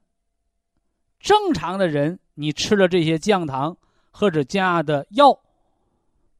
[1.19, 3.77] 正常的人，你吃了这些降糖
[4.11, 5.39] 或者降压的药，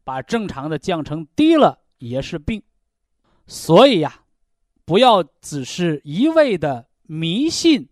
[0.04, 2.64] 把正常的降成低了也是病。
[3.46, 4.24] 所以呀，
[4.86, 7.90] 不要只是一味的迷信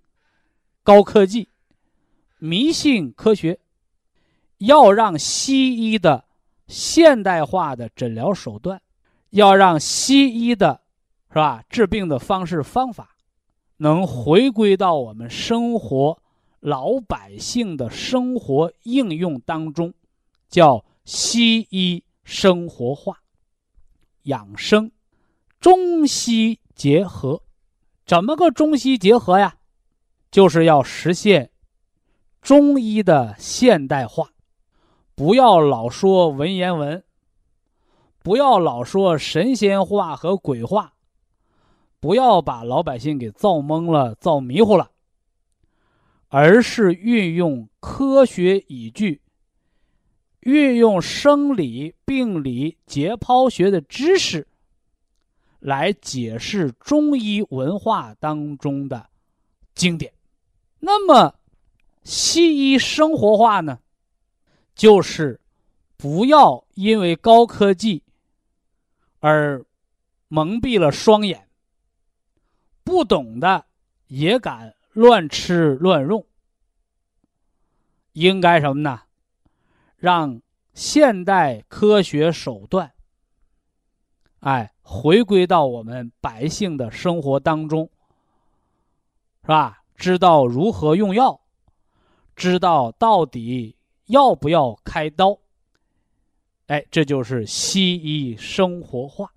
[0.82, 1.50] 高科技，
[2.40, 3.60] 迷信科学，
[4.58, 6.26] 要让西医的
[6.68, 8.82] 现代化的诊疗手段，
[9.32, 10.82] 要让西医的，
[11.30, 11.64] 是吧？
[11.70, 13.16] 治病的方式方法。
[13.82, 16.22] 能回归到我们生活
[16.60, 19.94] 老百姓的生活应用当中，
[20.50, 23.20] 叫西医生活化
[24.24, 24.92] 养生，
[25.62, 27.42] 中西结合。
[28.06, 29.56] 怎么个中西结合呀？
[30.30, 31.50] 就是要实现
[32.42, 34.30] 中医的现代化，
[35.16, 37.02] 不要老说文言文，
[38.22, 40.94] 不要老说神仙话和鬼话。
[42.02, 44.90] 不要把老百姓给造懵了、造迷糊了，
[46.30, 49.22] 而是运用科学依据，
[50.40, 54.48] 运用生理、病理、解剖学的知识，
[55.60, 59.10] 来解释中医文化当中的
[59.76, 60.14] 经典。
[60.80, 61.36] 那么，
[62.06, 63.78] 西医生活化呢，
[64.74, 65.42] 就是
[65.98, 68.02] 不要因为高科技
[69.20, 69.66] 而
[70.28, 71.48] 蒙蔽了双眼。
[72.84, 73.66] 不懂的
[74.08, 76.26] 也敢乱吃乱用，
[78.14, 79.02] 应该什么呢？
[79.96, 80.42] 让
[80.74, 82.94] 现代科学手段，
[84.40, 87.90] 哎，回归到我们百姓的生活当中，
[89.42, 89.84] 是吧？
[89.96, 91.42] 知道如何用药，
[92.36, 95.39] 知道到底要不要开刀，
[96.70, 99.32] 哎，这就是西医生活化。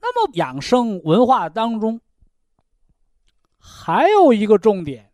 [0.00, 2.00] 那么养生文化当中。
[3.64, 5.12] 还有一个重点，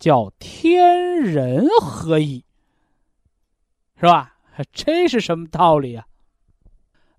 [0.00, 2.44] 叫天人合一，
[3.96, 4.36] 是吧？
[4.72, 6.06] 这是什么道理啊？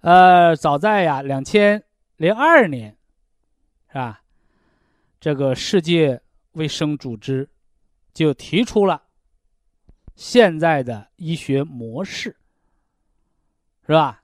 [0.01, 1.81] 呃，早在呀两千
[2.17, 2.97] 零二年，
[3.87, 4.21] 是吧？
[5.21, 6.21] 这个世界
[6.51, 7.49] 卫生组织
[8.13, 9.03] 就提出了
[10.19, 12.35] 现在的医学模式，
[13.87, 14.21] 是吧？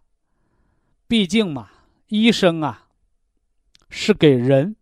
[1.07, 1.69] 毕竟嘛，
[2.07, 2.89] 医生啊
[3.89, 4.75] 是给人。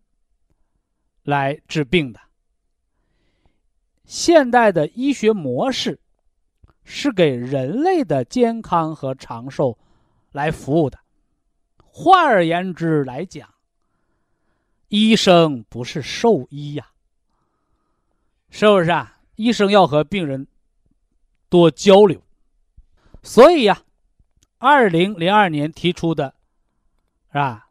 [1.21, 2.19] 来治病的，
[4.05, 5.99] 现代的医学模式
[6.83, 9.77] 是给人类的健康和长寿
[10.31, 10.99] 来服务的。
[11.77, 13.53] 换而言之来讲，
[14.87, 16.89] 医生不是兽医呀，
[18.49, 19.19] 是不是啊？
[19.35, 20.45] 医生要和病人
[21.53, 22.19] 多交流，
[23.21, 23.83] 所以呀，
[24.57, 26.33] 二零零二年提出的，
[27.27, 27.69] 是吧？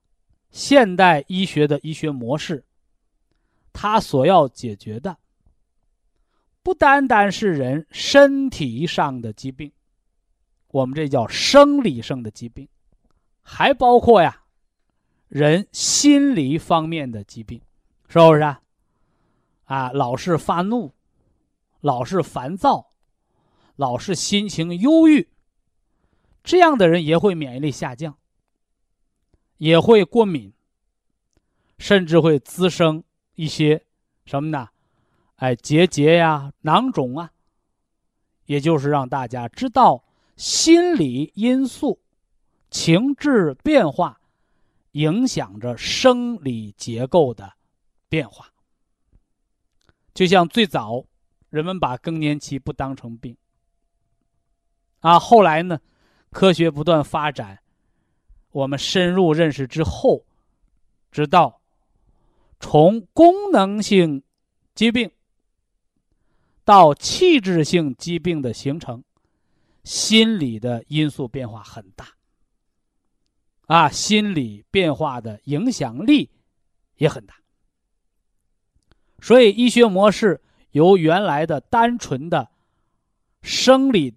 [0.52, 2.64] 现代医学的医学模式。
[3.72, 5.18] 它所要解决的，
[6.62, 9.72] 不单单是人身体上的疾病，
[10.68, 12.68] 我们这叫生理上的疾病，
[13.42, 14.44] 还包括呀，
[15.26, 17.60] 人心理方面的疾病，
[18.06, 18.62] 是不是啊？
[19.64, 20.94] 啊，老是发怒，
[21.80, 22.91] 老是烦躁，
[23.82, 25.28] 老是心情忧郁，
[26.44, 28.16] 这样的人也会免疫力下降，
[29.56, 30.52] 也会过敏，
[31.78, 33.02] 甚至会滋生。
[33.34, 33.84] 一些
[34.24, 34.68] 什么呢？
[35.36, 37.32] 哎，结节呀、囊肿啊，
[38.44, 40.04] 也就是让大家知道
[40.36, 41.98] 心理因素、
[42.70, 44.20] 情志变化
[44.92, 47.54] 影响着生理结构的
[48.08, 48.52] 变化。
[50.14, 51.04] 就像最早
[51.48, 53.34] 人们把更年期不当成病
[55.02, 55.78] 啊，后来呢，
[56.30, 57.60] 科学不断发展，
[58.50, 60.24] 我们深入认识之后，
[61.12, 61.60] 直到。
[62.64, 64.22] 从功能性
[64.72, 65.10] 疾病
[66.64, 69.02] 到器质性疾病的形成，
[69.82, 72.06] 心理的因素变化很大，
[73.66, 76.30] 啊，心理变化的影响力
[76.98, 77.34] 也很大。
[79.20, 80.40] 所以，医学模式
[80.70, 82.48] 由原来的单纯的
[83.42, 84.14] 生理，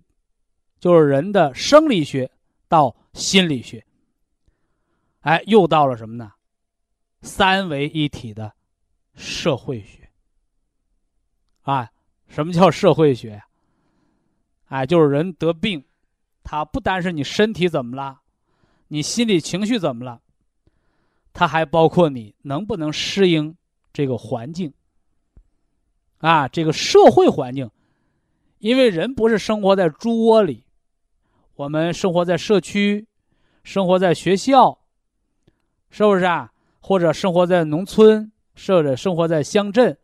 [0.80, 2.30] 就是人的生理学，
[2.68, 3.84] 到心理学，
[5.22, 6.32] 哎，又到了什么呢？
[7.22, 8.54] 三维一体的
[9.16, 10.10] 社会学
[11.64, 11.90] 啊，
[12.28, 13.42] 什么叫社会学？
[14.68, 15.84] 哎，就是人得病，
[16.44, 18.22] 他不单是你身体怎么了，
[18.90, 20.22] 你心理情绪怎么了，
[21.34, 23.56] 他还包括你能不能适应
[23.94, 24.72] 这个环境。
[26.20, 27.70] 啊，这个社会环境，
[28.60, 30.65] 因为人不是生活在猪窝里，
[31.56, 33.08] 我们生活在社区，
[33.64, 34.78] 生活在学校，
[35.90, 36.52] 是不是啊？
[36.82, 38.32] 或者生活在农村，
[38.68, 39.98] 或者生活在乡镇，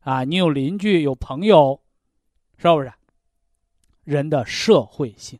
[0.00, 1.80] 啊，你有邻居，有朋友，
[2.56, 2.92] 是不是？
[4.04, 5.38] 人的社会性。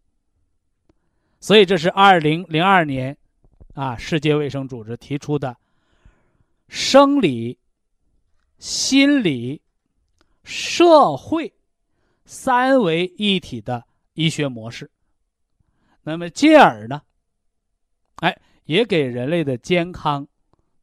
[1.40, 3.16] 所以这是二零零二年，
[3.74, 5.56] 啊，世界卫生组织提出的
[6.68, 7.58] 生理、
[8.58, 9.60] 心理。
[10.44, 11.52] 社会
[12.24, 14.90] 三维一体的医学模式，
[16.02, 17.02] 那么进而呢，
[18.16, 20.26] 哎，也给人类的健康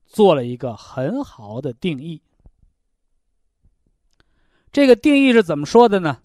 [0.06, 2.22] 做了一个很好的定义。
[4.72, 6.22] 这个定义是怎么说的呢？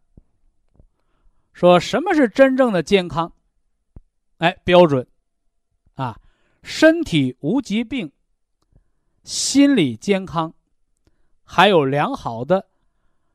[1.53, 3.33] 说什么是真正的健康？
[4.39, 5.07] 哎，标准
[5.95, 6.21] 啊，
[6.63, 8.13] 身体无疾病，
[9.23, 10.55] 心理健康，
[11.45, 12.69] 还有良好的。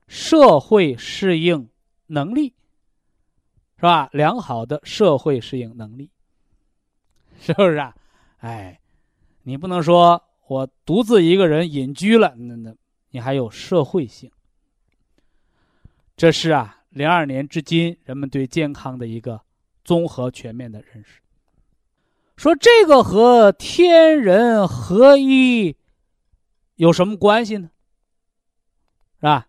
[0.08, 1.70] 社会适应
[2.08, 2.56] 能力，
[3.80, 4.10] 是吧？
[4.12, 6.12] 良好的社会适应能力，
[7.40, 7.96] 是不是啊？
[8.40, 8.78] 哎，
[9.44, 12.76] 你不能说我独自一个人隐居了，那那
[13.12, 14.30] 你还有社会性。
[16.18, 19.40] 这是啊，零二年至今人们对健康的一个
[19.86, 21.22] 综合全面的认识。
[22.36, 25.78] 说这个和天人合一
[26.76, 27.70] 有什么关系呢？
[29.20, 29.48] 是吧？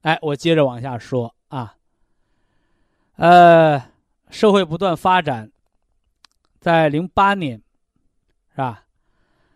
[0.00, 1.34] 哎，我接着往下说。
[3.18, 3.90] 呃，
[4.30, 5.50] 社会不断发展，
[6.60, 7.60] 在零八年，
[8.52, 8.86] 是吧？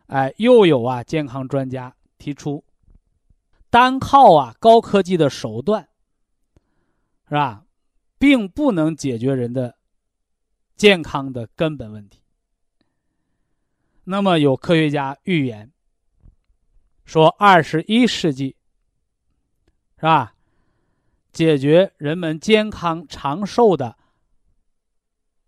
[0.06, 2.64] 哎，又有啊健康专家提出，
[3.70, 5.88] 单靠啊高科技的手段，
[7.28, 7.64] 是吧，
[8.18, 9.76] 并不能解决人的
[10.74, 12.20] 健康的根本问题。
[14.02, 15.70] 那么有科学家预言
[17.04, 18.56] 说，二十一世纪，
[19.98, 20.31] 是吧？
[21.32, 23.96] 解决人们健康长寿的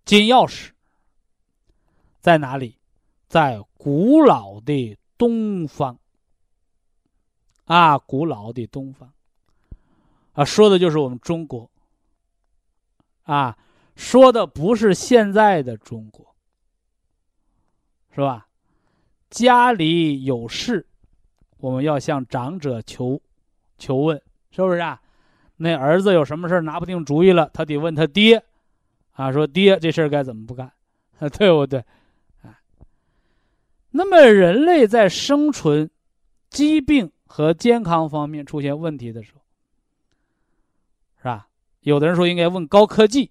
[0.04, 0.70] 金钥匙
[2.20, 2.78] 在哪里？
[3.28, 5.98] 在古老的东方
[7.64, 9.12] 啊，古老的东方
[10.32, 11.70] 啊，说的就是我们中国
[13.24, 13.58] 啊，
[13.96, 16.34] 说的不是现在的中国，
[18.14, 18.46] 是吧？
[19.30, 20.86] 家里有事，
[21.56, 23.20] 我们要向长者求
[23.78, 25.02] 求问，是不是啊？
[25.56, 28.42] 那儿子有什么事拿不定主意了，他得问他爹，
[29.12, 30.72] 啊，说爹这事儿该怎么不干，
[31.38, 31.78] 对不对？
[32.42, 32.58] 啊，
[33.90, 35.88] 那么人类在生存、
[36.50, 39.40] 疾病和健康方面出现问题的时候，
[41.18, 41.48] 是吧？
[41.80, 43.30] 有的人说应该问高科技，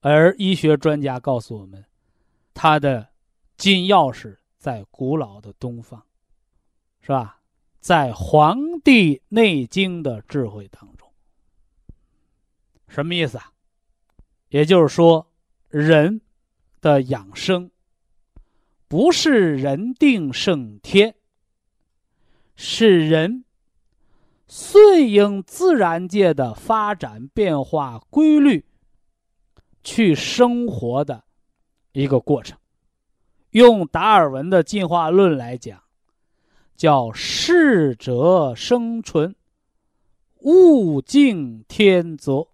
[0.00, 1.84] 而医学专家告诉我们，
[2.54, 3.08] 他的
[3.56, 6.00] 金钥匙在古老的东方，
[7.00, 7.37] 是吧？
[7.80, 11.10] 在《黄帝内经》的智慧当中，
[12.88, 13.52] 什么意思啊？
[14.48, 15.30] 也就是说，
[15.68, 16.20] 人
[16.80, 17.70] 的养生
[18.88, 21.14] 不是人定胜天，
[22.56, 23.44] 是人
[24.48, 28.66] 顺应自然界的发展变化规律
[29.84, 31.24] 去生活的
[31.92, 32.58] 一个过程。
[33.50, 35.87] 用达尔文的进化论来讲。
[36.78, 39.34] 叫适者生存，
[40.42, 42.46] 物竞天择，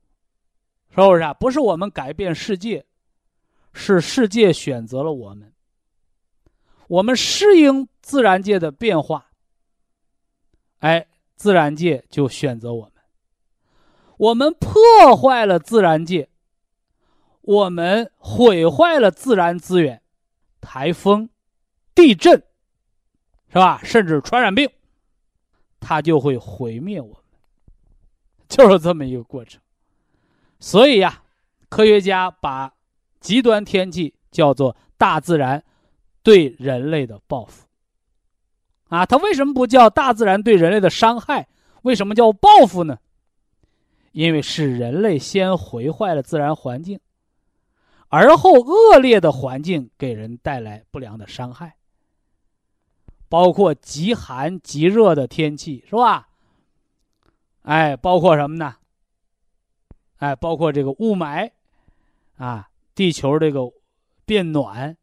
[0.89, 1.35] 是不是啊？
[1.35, 2.87] 不是我们改变世界，
[3.75, 5.53] 是世界选择了我们。
[6.89, 9.31] 我们适应自然界的变化，
[10.79, 11.07] 哎，
[11.37, 12.93] 自然界就选择我们。
[14.17, 16.31] 我们破坏了自然界，
[17.43, 20.01] 我们毁坏了自然资源，
[20.63, 21.29] 台风、
[21.95, 22.43] 地震。
[23.55, 23.81] 是吧？
[23.85, 24.69] 甚至传染病，
[25.79, 27.17] 它就会毁灭我们，
[28.49, 29.61] 就是这么一个过程。
[30.59, 31.23] 所以呀，
[31.69, 32.75] 科学家把
[33.21, 35.63] 极端天气叫做大自然
[36.25, 37.65] 对人类的报复。
[38.89, 41.47] 啊，它为什么不叫大自然对人类的伤害？
[41.83, 42.99] 为什么叫报复呢？
[44.11, 46.99] 因为是人类先毁坏了自然环境，
[48.09, 51.77] 而后恶劣的环境给人带来不良的伤害。
[53.35, 56.29] 包括极寒极热的天气，是吧？
[57.63, 58.77] 哎，包括什么呢？
[60.19, 61.51] 哎，包括这个雾霾，
[62.37, 63.63] 啊，地球这个
[64.25, 64.97] 变暖，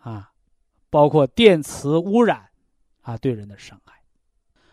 [0.00, 0.32] 啊，
[0.90, 2.50] 包括电磁污染，
[3.02, 4.02] 啊，对人的伤害。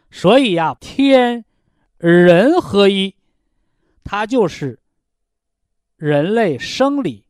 [0.09, 1.45] 所以呀，天
[1.99, 3.15] 人合一，
[4.03, 4.79] 它就是
[5.97, 7.27] 人类生理、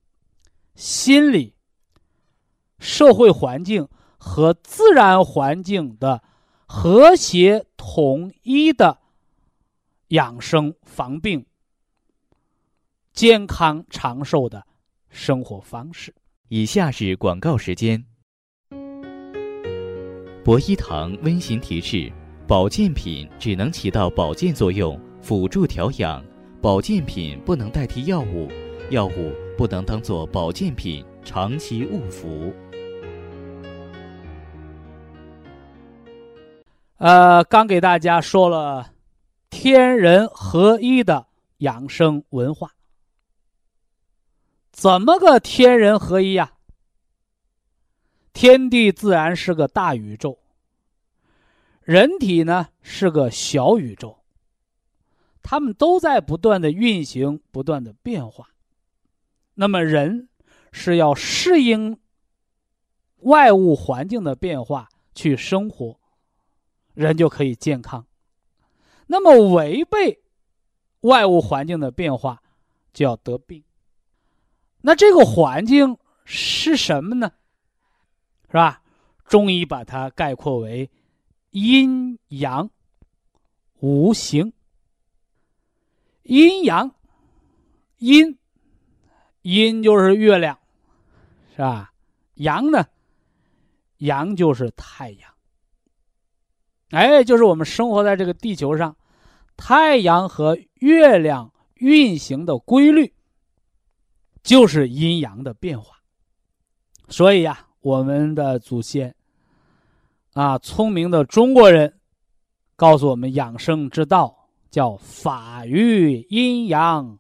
[0.75, 1.53] 心理、
[2.79, 3.89] 社会环境
[4.25, 6.23] 和自然环境的
[6.65, 8.97] 和谐统一的
[10.07, 11.45] 养生防病、
[13.13, 14.65] 健康长寿的
[15.09, 16.13] 生活方式。
[16.47, 18.03] 以下是广告时间。
[20.43, 22.11] 博一堂温馨提示。
[22.47, 26.23] 保健品只能起到保健作用，辅助调养；
[26.61, 28.47] 保健品不能代替药物，
[28.91, 32.53] 药物不能当做保健品长期误服。
[36.97, 38.93] 呃，刚给大家说了
[39.49, 41.27] 天人合一的
[41.57, 42.71] 养生文化，
[44.71, 46.53] 怎么个天人合一呀？
[48.31, 50.39] 天地自然是个大宇宙。
[51.81, 54.17] 人体呢是个小宇宙，
[55.43, 58.49] 他们都在不断的运行，不断的变化。
[59.53, 60.29] 那么人
[60.71, 61.99] 是要适应
[63.19, 65.99] 外物环境的变化去生活，
[66.95, 68.03] 人就可以健康。
[69.05, 70.19] 那么违背
[71.01, 72.41] 外物环境的变化，
[72.91, 73.63] 就要得病。
[74.81, 77.31] 那这个环境是什么呢？
[78.47, 78.81] 是吧？
[79.25, 80.89] 中医把它概括为。
[81.51, 82.69] 阴阳
[83.79, 84.51] 五行，
[86.23, 86.93] 阴阳，
[87.99, 88.37] 阴，
[89.41, 90.59] 阴就是月亮，
[91.55, 91.93] 是吧？
[92.33, 92.85] 阳呢，
[93.99, 95.34] 阳就是太阳。
[96.95, 98.95] 哎，就是我们生活在这个地球上，
[99.57, 103.13] 太阳和月亮运行的规律，
[104.41, 105.97] 就是阴阳的变化。
[107.09, 109.13] 所以呀，我们的祖先。
[110.31, 111.99] 啊，聪明的中国人
[112.77, 117.19] 告诉我们养生之道，叫法于阴阳，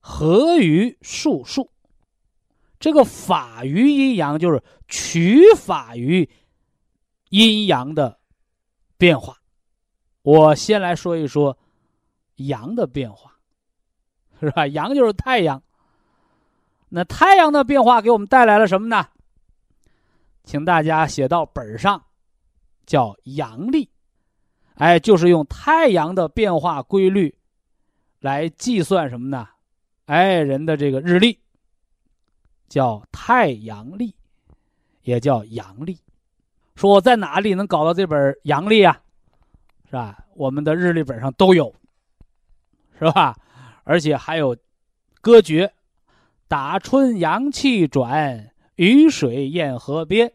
[0.00, 1.70] 合于术数。
[2.80, 6.28] 这个法于阴阳，就是取法于
[7.28, 8.19] 阴阳的
[9.00, 9.34] 变化。
[10.20, 11.56] 我先来说一说
[12.36, 13.34] 阳的变化，
[14.38, 14.66] 是吧？
[14.66, 15.60] 阳就是太阳。
[16.90, 19.08] 那太阳的变化给我们带来了什么呢？
[20.44, 22.04] 请大家写到本上。
[22.86, 23.88] 叫阳历，
[24.74, 27.32] 哎，就是用太阳的变化规律
[28.18, 29.48] 来计算什么呢？
[30.06, 31.38] 哎，人的这个日历
[32.68, 34.12] 叫太阳历，
[35.02, 36.00] 也叫阳历。
[36.74, 39.00] 说我在哪里能搞到这本阳历啊？
[39.86, 40.24] 是吧？
[40.34, 41.74] 我们的日历本上都有，
[42.98, 43.36] 是吧？
[43.84, 44.56] 而且还有
[45.20, 45.72] 歌诀：
[46.46, 50.32] 打春阳气转，雨水验河边，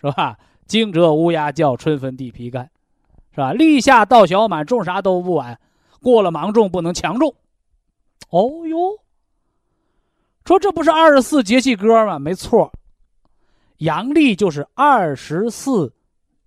[0.00, 0.38] 是吧？
[0.66, 2.70] 惊蛰乌鸦叫，春分地皮干，
[3.32, 3.52] 是吧？
[3.52, 5.60] 立夏稻小满，种啥都不晚。
[6.00, 7.34] 过了芒种不能强种。
[8.30, 8.98] 哦哟，
[10.44, 12.18] 说这不是二十四节气歌吗？
[12.18, 12.72] 没错，
[13.78, 15.94] 阳历就是二十四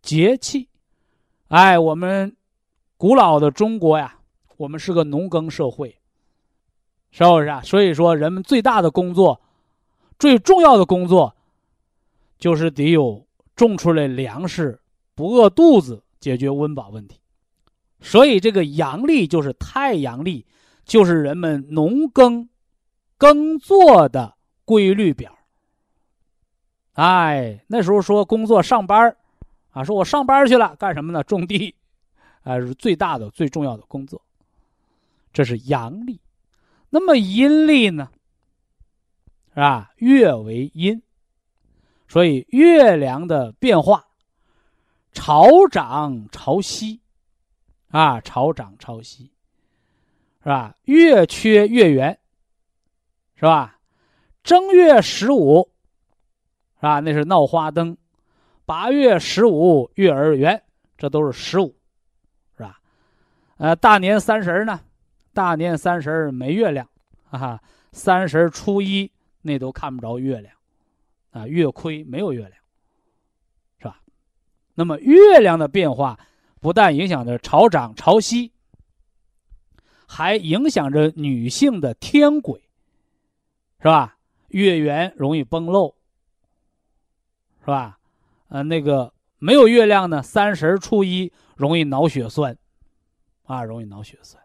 [0.01, 0.69] 节气。
[1.47, 2.35] 哎，我们
[2.97, 4.19] 古老的中国呀，
[4.57, 5.97] 我们是个农耕社会，
[7.11, 7.61] 是不是啊？
[7.61, 9.41] 所以说，人们最大的工作，
[10.19, 11.35] 最重要的工作，
[12.37, 13.25] 就是得有。
[13.55, 14.79] 种出来粮食
[15.15, 17.19] 不饿肚子，解决温饱问题。
[18.01, 20.45] 所以这个阳历就是太阳历，
[20.85, 22.47] 就是人们农耕
[23.17, 25.36] 耕作的规律表。
[26.97, 29.15] 哎，那时候说工作上班
[29.69, 31.23] 啊，说我上班去了，干什么呢？
[31.23, 31.75] 种地，
[32.41, 34.19] 啊，是最大的、最重要的工作。
[35.31, 36.19] 这是阳历。
[36.89, 38.09] 那么阴历呢？
[39.49, 39.91] 是吧？
[39.97, 40.99] 月为阴。
[42.07, 44.03] 所以月亮的变化，
[45.11, 46.99] 潮涨潮汐，
[47.89, 49.29] 啊，潮涨潮汐，
[50.41, 50.75] 是吧？
[50.85, 52.17] 月缺月圆，
[53.35, 53.77] 是吧？
[54.41, 55.69] 正月十五，
[56.77, 56.99] 是吧？
[56.99, 57.97] 那是闹花灯。
[58.65, 60.61] 八月十五月儿圆，
[60.97, 61.75] 这都是十五，
[62.57, 62.79] 是吧？
[63.57, 64.79] 呃，大年三十呢？
[65.33, 66.87] 大年三十没月亮，
[67.29, 67.61] 哈哈。
[67.91, 69.11] 三十初一
[69.41, 70.53] 那都看不着月亮。
[71.31, 72.53] 啊，月亏没有月亮，
[73.79, 74.01] 是吧？
[74.73, 76.19] 那么月亮的变化
[76.59, 78.49] 不但影响着潮涨潮汐，
[80.07, 82.59] 还影响着女性的天轨，
[83.79, 84.17] 是吧？
[84.47, 85.93] 月圆容易崩漏，
[87.67, 87.99] 是吧？
[88.47, 92.57] 呃，那个没有月亮呢，三十初一容易脑血栓，
[93.43, 94.41] 啊，容易脑血栓，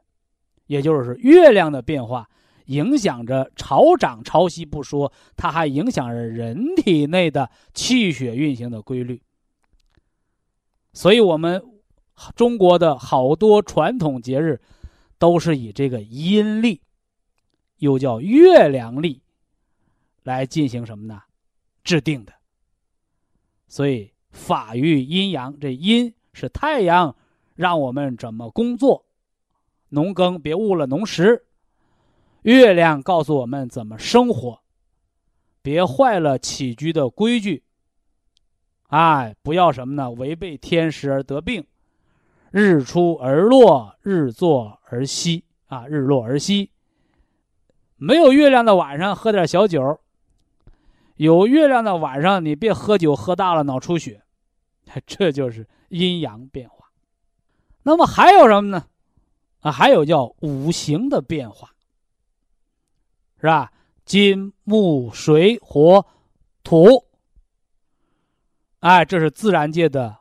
[0.66, 2.28] 也就是月亮的变化。
[2.64, 9.22] 影响着潮涨潮汐不说，它还影响着人体内的气血运行的规律。
[10.92, 11.62] 所以，我们
[12.34, 14.60] 中国的好多传统节日
[15.16, 16.80] 都是以这个阴历，
[17.78, 19.22] 又叫月亮历，
[20.24, 21.22] 来进行什么呢？
[21.84, 22.32] 制定的。
[23.72, 27.16] 所以法育阴阳，这阴是太阳，
[27.54, 29.06] 让我们怎么工作，
[29.88, 31.40] 农耕别误了农时；
[32.42, 34.60] 月亮告诉我们怎么生活，
[35.62, 37.62] 别坏了起居的规矩。
[38.88, 40.10] 哎，不要什么呢？
[40.10, 41.64] 违背天时而得病，
[42.50, 46.70] 日出而落，日作而息啊，日落而息。
[47.96, 50.01] 没有月亮的晚上，喝点小酒；
[51.22, 54.24] 有月亮的晚上，你别喝酒喝大了脑出血。
[55.06, 56.90] 这就是阴阳变化。
[57.84, 58.88] 那么还有什么呢？
[59.60, 61.70] 啊，还有叫五行的变化，
[63.36, 63.72] 是吧？
[64.04, 66.04] 金木水火
[66.64, 67.06] 土。
[68.80, 70.16] 哎，这是自然界的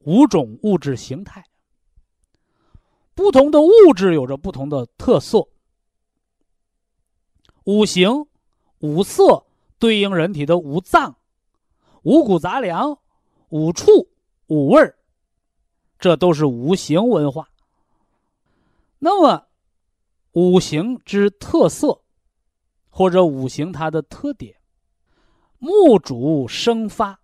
[0.00, 1.44] 五种物质形态。
[3.14, 5.46] 不同的物质有着不同的特色。
[7.66, 8.26] 五行、
[8.80, 9.46] 五色
[9.84, 11.14] 对应人体的五脏、
[12.04, 12.98] 五谷杂粮、
[13.50, 14.08] 五畜、
[14.46, 14.96] 五味儿，
[15.98, 17.50] 这都是五行文化。
[18.98, 19.46] 那么，
[20.32, 22.00] 五行之特色，
[22.88, 24.56] 或者五行它的特点，
[25.58, 27.20] 木主生发。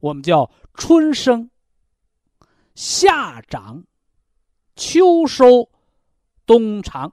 [0.00, 1.50] 我们叫春生、
[2.74, 3.84] 夏长、
[4.76, 5.68] 秋收、
[6.46, 7.12] 冬藏，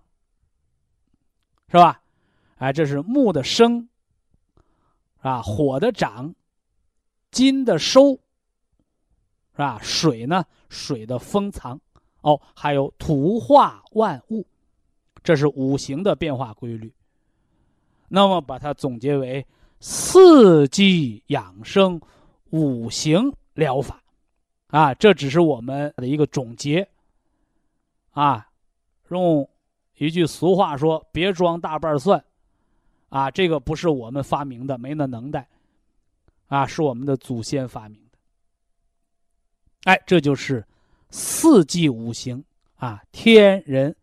[1.67, 2.01] 是吧？
[2.55, 3.89] 哎，这是木的生，
[5.25, 6.35] 啊，火的长，
[7.31, 8.11] 金的收，
[9.53, 9.79] 是吧？
[9.81, 11.81] 水呢，水的封藏，
[12.21, 14.45] 哦，还有土化万物，
[15.23, 16.93] 这是五行的变化规律。
[18.07, 19.43] 那么把它总结为
[19.79, 21.99] 四季养生。
[22.51, 24.01] 五行疗法，
[24.67, 26.87] 啊，这只是我们的一个总结，
[28.11, 28.47] 啊，
[29.09, 29.49] 用
[29.97, 32.23] 一句俗话说：“别装大瓣蒜。”
[33.09, 35.47] 啊，这个不是我们发明的，没那能耐，
[36.47, 38.17] 啊，是我们的祖先发明的。
[39.83, 40.65] 哎，这就是
[41.09, 42.43] 四季五行
[42.75, 43.95] 啊，天人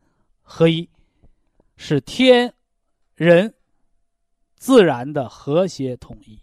[0.43, 0.89] 合一，
[1.77, 2.53] 是天
[3.15, 3.55] 人
[4.57, 6.39] 自然的和谐统一。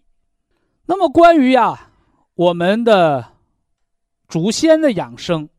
[0.86, 1.88] 那么关于呀。
[2.36, 3.34] 我们的
[4.30, 5.50] 祖先的养生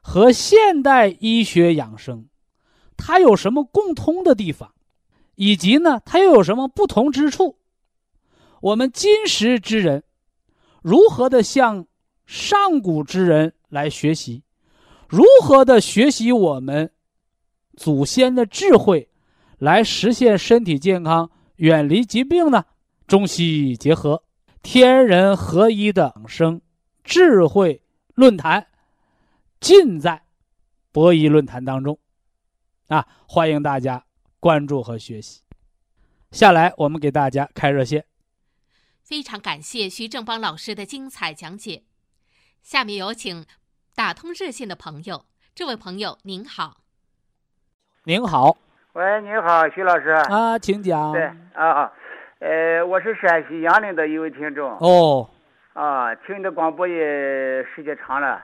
[0.00, 2.28] 和现代医学养生，
[2.96, 4.74] 它有什么共通的地方，
[5.40, 7.56] 以及呢，它又有什么不同之处？
[8.60, 10.04] 我们今时之人
[10.82, 11.86] 如何的向
[12.26, 14.42] 上古之人来学习？
[15.08, 16.92] 如何的学习我们
[17.74, 19.08] 祖先的智慧，
[19.56, 22.66] 来实现身体健康、远离疾病呢？
[23.06, 24.22] 中西医结合。
[24.60, 26.60] 天人合一的养生
[27.02, 27.82] 智慧
[28.14, 28.66] 论坛，
[29.58, 30.22] 尽在
[30.92, 31.98] 博弈论坛当中，
[32.88, 34.04] 啊，欢迎大家
[34.40, 35.42] 关注和学习。
[36.30, 38.06] 下来，我们给大家开热线。
[39.02, 41.82] 非常感谢徐正邦老师的精彩讲解。
[42.62, 43.44] 下面有请
[43.94, 45.26] 打通热线的朋友。
[45.54, 46.78] 这位朋友您好。
[48.04, 48.56] 您好。
[48.94, 50.08] 喂，您好，徐老师。
[50.08, 51.12] 啊，请讲。
[51.12, 51.24] 对，
[51.54, 51.92] 啊。
[52.38, 54.70] 呃，我是陕西杨凌的一位听众。
[54.78, 55.28] 哦，
[55.74, 56.94] 啊，听你的广播也
[57.74, 58.42] 时间长了。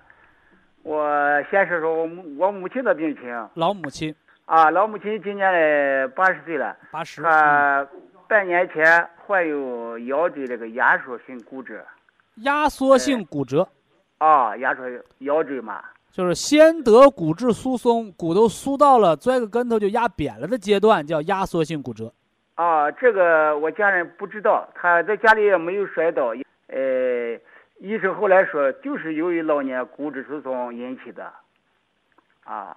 [0.82, 3.48] 我先说说我母我母亲的病情。
[3.54, 4.14] 老母亲。
[4.46, 6.76] 啊，老母亲今年嘞八十岁了。
[6.92, 7.20] 八十。
[7.20, 7.86] 她
[8.28, 11.84] 半年前患有腰椎这个压缩性骨折。
[12.36, 13.68] 压缩性骨折。
[14.18, 14.84] 啊，压缩
[15.18, 15.82] 腰椎嘛。
[16.12, 22.12] 就是先得骨质疏松，骨头疏到了摔个跟头就压扁了的阶段，叫压缩性骨折。
[22.54, 26.32] 啊，这个我家人不知道，他在家里也没有摔倒。
[26.68, 27.34] 呃，
[27.80, 31.32] 医生后来说，就是由于老年骨质疏松引起的。
[32.44, 32.76] 啊，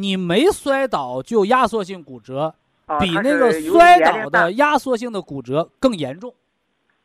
[0.00, 2.54] 你没摔倒就压缩性骨折，
[2.98, 6.34] 比那个摔倒的压缩性的骨折更严重。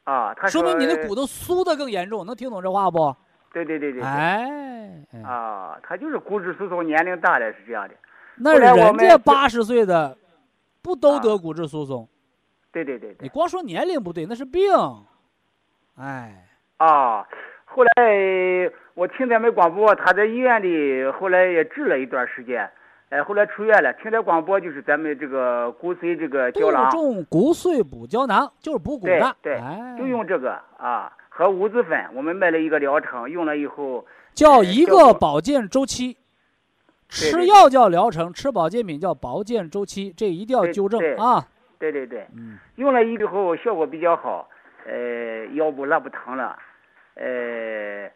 [0.05, 3.15] 啊，他说明你的骨头酥的更严重，能听懂这话不？
[3.51, 4.01] 对对对对。
[4.01, 5.05] 哎。
[5.23, 7.93] 啊，他就是骨质疏松，年龄大了是这样的。
[8.37, 10.17] 那人家八十岁的。
[10.81, 12.07] 不都得骨质疏松？
[12.71, 14.61] 对对对，你光说年龄不对，那是病。
[15.97, 16.45] 哎，
[16.77, 17.27] 啊，
[17.65, 17.91] 后来
[18.93, 22.69] 我听咱们广播，他在医院里后来也治了一段时间，
[23.09, 23.93] 哎，后来出院了。
[23.93, 29.61] 听咱广播就是咱们这个骨髓这个胶囊，重骨髓补胶囊就是补骨的，对，
[29.97, 36.17] 就用这个啊和五子粉，我们卖了一个疗程，用了以后叫一个保健周期。
[37.07, 41.45] 吃药叫疗程，吃保健品叫保健周期，这一定要纠正啊！
[41.77, 44.49] 对对对，嗯，用了以后效果比较好，
[44.87, 46.57] 呃，腰部那不疼了，
[47.13, 48.09] 呃，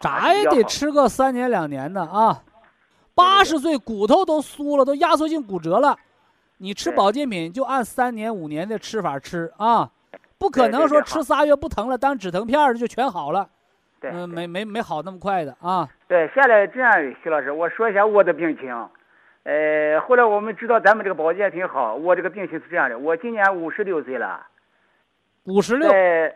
[0.00, 2.42] 咋也得吃个三年两年的啊。
[3.14, 5.96] 八十岁骨头都酥了，都压缩性骨折了，
[6.58, 9.88] 你吃保健品就按三年五年的吃法吃啊，
[10.36, 13.48] 不可能说吃仨月不疼了，当止疼片儿就全好了。
[14.02, 15.88] 嗯，没没没好那么快的啊。
[16.08, 16.92] 对，现在这样，
[17.22, 18.68] 徐老师，我说一下我的病情。
[19.44, 24.44] 呃，后来我们知道咱们这个保健品好，我这个病情是这样的，我今年五十六岁了。
[25.44, 25.88] 五十六。
[25.88, 26.34] 在，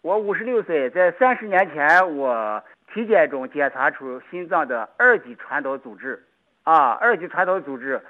[0.00, 2.62] 我五十六岁，在三十年前我。
[2.92, 6.22] 体检中检查出心脏的二级传导组织，
[6.64, 8.02] 啊，二级传导组织，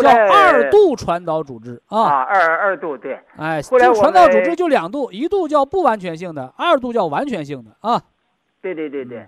[0.00, 8.00] 叫二度传导组织啊，二二度对，哎，这传导组织就两度，一度叫不完全性的，二度叫完全性的啊。
[8.60, 9.26] 对对对对，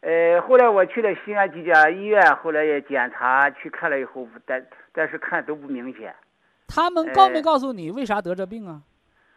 [0.00, 6.14] 呃，后来我去了西安几家医院，后来也检查去看了以后，但但是看都不明显。
[6.68, 8.80] 他们告没告诉你为啥得这病啊？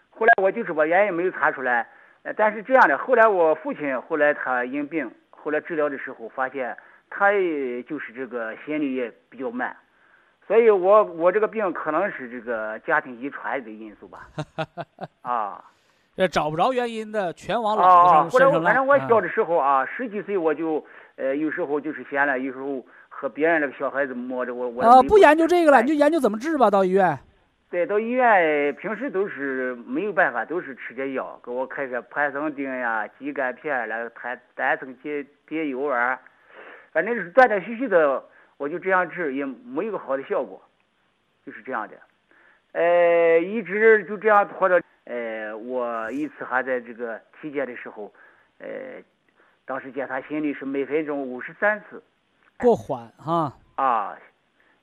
[0.09, 1.87] 后来我就是把原因没有查出来。
[2.23, 6.75] 呃，但是这样的，后来我父亲后来他因病，后来治疗的时候发现
[7.09, 7.31] 他
[7.87, 9.75] 就是这个心率也比较慢，
[10.45, 14.27] 所以我我这个病可能是这个家庭遗传的因素吧。
[15.23, 15.63] 啊，
[16.17, 24.83] 这找不着原因的，全往老子上身上反正我小的时候啊，十几岁我就呃有时候就是闲了，有时候和别人那个小孩子摸着我我。
[24.83, 27.17] 啊，不研究这个了，你就研究怎么治吧，到医院。
[27.69, 36.17] 对，到医院平时都是没有办法，都是吃点药，给我开些盘生丁呀、鸡肝片来单单层解解油丸，
[36.91, 38.25] 反正是断断续续的，
[38.57, 40.59] 我就这样治也没有个好的效果，
[41.45, 41.95] 就是这样的，
[42.71, 48.11] 呃，一直就这样拖着，呃，我一次还在这个体检的时候，
[48.57, 48.67] 呃，
[49.65, 52.01] 当时检查心率是每分钟五十三次，
[52.57, 54.17] 过缓哈啊，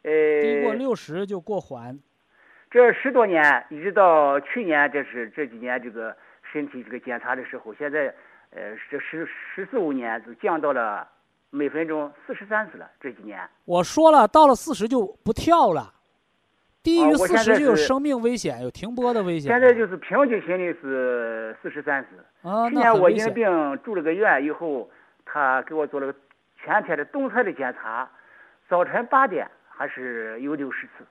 [0.02, 1.98] 呃，低过六十就过缓。
[2.76, 6.14] 这十多年，一直到去年，这是这几年这个
[6.52, 8.14] 身体这个检查的时候，现在，
[8.50, 11.08] 呃，这十十四五年就降到了
[11.48, 12.86] 每分钟四十三次了。
[13.00, 15.94] 这几年我说了，到了四十就不跳了，
[16.82, 19.50] 低于四十就有生命危险，有停播的危险。
[19.50, 22.46] 现在就是平均心率是四十三次。
[22.46, 23.48] 啊，去年我因病
[23.82, 24.90] 住了个院以后，
[25.24, 26.18] 他给我做了个
[26.62, 28.06] 全天的动态的检查，
[28.68, 31.06] 早晨八点还是有六十次。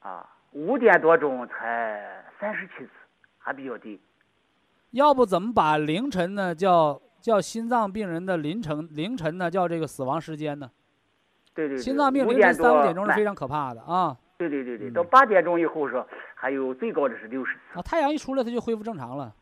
[0.00, 2.90] 啊，五点多钟才三十七次，
[3.38, 4.00] 还比较低。
[4.90, 10.70] 要不怎么把凌晨呢叫叫心脏病人的凌晨凌晨呢叫这个死亡时间呢？
[11.54, 11.78] 对对。
[11.78, 14.16] 心脏病凌晨三五点钟是非常可怕的啊。
[14.36, 17.78] 对对对对，到八点钟以后说还有最高的是六十次。
[17.78, 19.32] 啊，太阳一出来它就恢复正常了。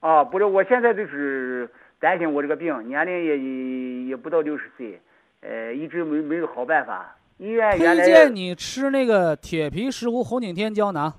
[0.00, 5.00] 啊，不是，我现在就是担心我这个病，年龄也也不到六十岁，
[5.42, 7.14] 呃，一直没没有好办法。
[7.38, 11.12] 医院推荐你吃那个铁皮石斛红景天胶囊，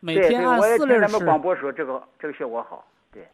[0.00, 1.00] 每天按四粒吃。
[1.00, 3.26] 咱们广播说这个这个效果好，对。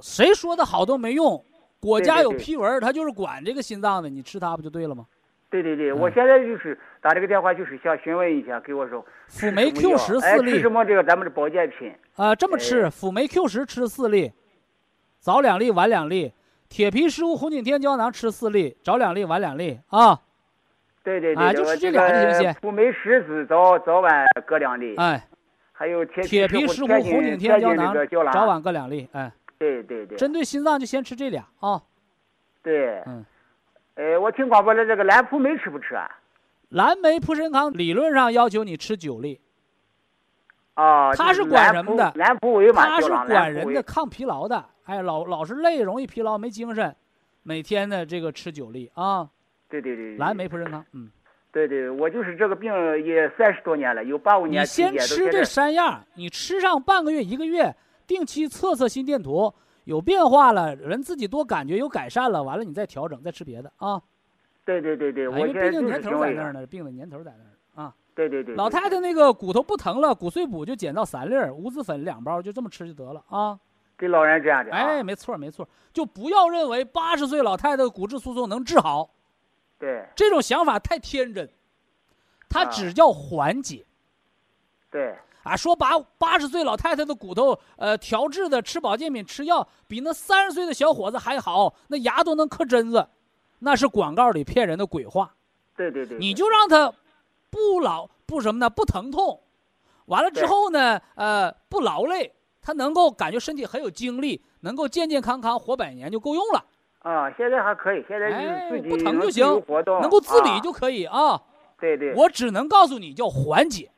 [0.00, 1.44] 谁说的好都没用，
[1.78, 5.06] 国家有批文，他就是管这个心脏的，你吃它不就对了吗？
[5.48, 9.04] 对对对，我现在就是打这个电话，就是想询问一下，给我说。
[9.28, 10.52] 辅酶 Q 十四粒。
[10.52, 11.92] 吃什么这个咱们的保健品？
[12.16, 14.32] 啊，这么吃，辅酶 Q 十吃四粒，
[15.20, 16.32] 早两粒，晚两粒。
[16.68, 20.20] 铁皮石斛红景天胶囊吃四粒，早两粒，晚两粒啊。
[21.02, 22.52] 对对对，就是这俩就行。
[22.60, 24.94] 辅酶十四早早晚各两粒。
[24.96, 25.26] 哎，
[25.72, 27.94] 还有铁铁皮石斛红景天胶囊，
[28.32, 29.08] 早晚各两粒。
[29.12, 30.18] 哎，对对对。
[30.18, 31.80] 针对心脏就先吃这俩啊。
[32.62, 33.02] 对。
[33.06, 33.24] 嗯。
[33.94, 36.06] 哎，我听广播的这个蓝普梅吃不吃啊？
[36.68, 39.40] 蓝莓普参康理论上要求你吃九粒。
[40.74, 41.14] 啊。
[41.14, 42.12] 它是管什么的？
[42.14, 42.36] 蓝
[42.74, 44.62] 它是管人的抗疲劳的。
[44.84, 46.94] 哎，老老是累，容易疲劳，没精神，
[47.42, 49.28] 每天的这个吃九粒啊。
[49.70, 51.08] 对对对，蓝莓普参康，嗯，
[51.52, 52.72] 对对，我就是这个病
[53.04, 54.62] 也三十多年了，有八五年。
[54.62, 57.74] 你先吃这三样，你吃上半个月一个月，
[58.06, 59.52] 定期测测心电图，
[59.84, 64.02] 有变化了，人自己多感觉有改善了，完了你再调整，再吃别的啊。
[64.64, 67.94] 对对对对，因为毕竟年头在那儿呢，病的年头在那儿啊。
[68.14, 68.54] 对对对。
[68.56, 73.58] 老太太那个骨头不疼了，骨碎补就减到三粒，五子粉两包，就这么吃就得了啊。
[73.96, 74.72] 给老人这样的。
[74.72, 79.10] 哎，没错没错，就不要认为八十岁老太太骨质疏松能治好。
[79.80, 81.50] 对，这种想法太天真，
[82.50, 83.86] 它只叫缓解。
[84.90, 93.08] 对，啊，说把八十岁老太太的骨头，呃，调制的吃保健品吃药，比那三十岁的小伙子还好，那牙都能刻针子，
[93.60, 95.34] 那是广告里骗人的鬼话。
[95.74, 96.92] 对对对，你就让他
[97.48, 98.68] 不老不什么呢？
[98.68, 99.40] 不疼痛，
[100.04, 106.66] 完了之后呢，呃，不劳累，他能够感觉身体很有精力，能够健健康康活百年就够用了。
[107.00, 109.46] 啊，现在还可以，现在就是自己不疼就行，
[110.00, 111.40] 能够自理就可以啊。
[111.78, 113.90] 对对，我只能告诉你叫缓解。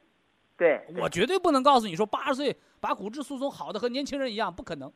[0.57, 4.93] 对，我绝对不能告诉你说八十岁把骨质疏松好的和年轻人一样，不可能。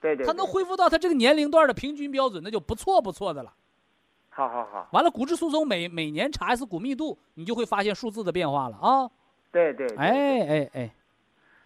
[0.00, 3.54] 对对，他能恢复到他这个年龄段的平均标准，那就不错不错的了。
[4.28, 4.88] 好好好。
[4.92, 9.10] 完了，骨质疏松每每年查一次骨密度，你就会发现数字的变化了啊。
[9.50, 9.86] 对对。
[9.96, 10.90] 哎哎哎。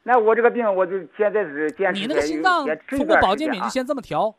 [0.05, 2.01] 那我这个病，我就现在是坚持。
[2.01, 4.33] 你那个心脏通过保健品就先这么调。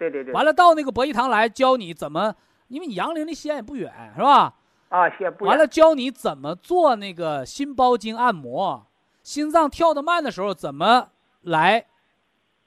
[0.00, 0.32] 对对对。
[0.32, 2.34] 完了，到那个博医堂来教你怎么，
[2.68, 4.54] 因为你杨凌离西安也不远，是吧？
[4.88, 8.86] 啊，西安不完了，教你怎么做那个心包经按摩，
[9.22, 11.10] 心脏跳得慢的时候怎么
[11.42, 11.86] 来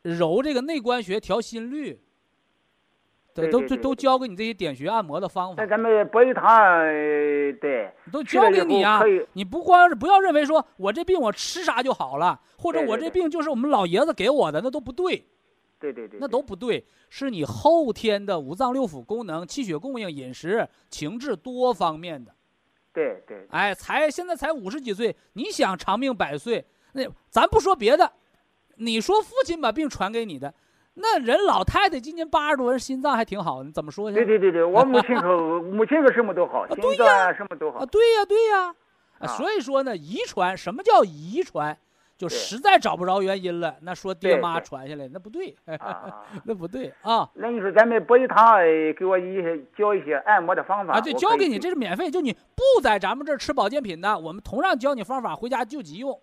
[0.03, 1.99] 揉这个内关穴调心率。
[3.36, 5.55] 对，都都都教给你这些点穴按摩的方法。
[5.55, 6.45] 在咱们博医堂，
[7.59, 9.01] 对，都教给你啊！
[9.34, 15.25] 你不光是不要认为说我这病我吃啥就好了，或者我这病就是我们老爷子给我的，那都不对。
[15.91, 22.34] 对对对，那都不对，是你后天的五脏六腑功能、气血供应、饮食、情志多方面的。
[22.93, 23.45] 对对。
[23.49, 28.09] 哎，才现在才五十几岁，你想长命百岁，那咱不说别的，
[28.77, 30.53] 你说父亲把病传给你的。
[30.93, 34.15] 那人老太太今年八十多，人心脏还挺好，你怎么说去？
[34.15, 37.79] 对对对对， 我母亲可母亲可什么都好，心脏什么都好。
[37.79, 38.73] 啊，对呀对呀，
[39.36, 41.77] 所以说呢，遗传什么叫遗传？
[42.18, 45.55] 就实在找不着原因了，那说爹妈传下来那不对，
[46.45, 47.30] 那不对啊。
[47.36, 48.57] 那你说咱们博医堂
[48.97, 51.01] 给我一些教一些按摩的方法啊？
[51.01, 56.20] 对，教给你这是免费，就你不在咱们这儿吃保健品的，我们同样教你方法，回家救急用。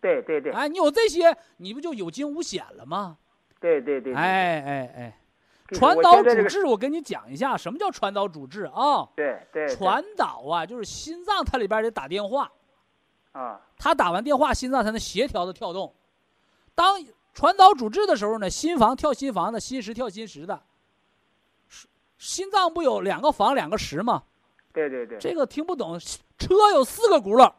[0.00, 0.52] 对对对。
[0.52, 3.18] 哎，你有这些，你不就有惊无险了吗？
[3.60, 5.18] 对对对，哎哎哎，
[5.68, 9.08] 传导主治，我跟你讲一下，什么叫传导主治啊？
[9.16, 12.50] 对对，传导啊，就是心脏它里边得打电话，
[13.34, 15.94] 啊，他打完电话，心脏才能协调的跳动。
[16.74, 17.04] 当
[17.34, 20.62] 传导阻滞的时候呢，心房跳心房的，心室跳心室的。
[22.16, 24.22] 心脏不有两个房两个室吗？
[24.72, 25.98] 对对对，这个听不懂。
[26.38, 27.52] 车有四个轱辘，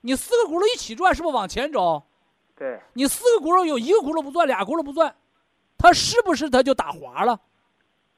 [0.00, 2.02] 你四个轱辘一起转，是不是往前走？
[2.56, 5.14] 对你四个轱辘有一个轱辘不转，俩轱辘不转，
[5.78, 7.38] 它是不是它就打滑了？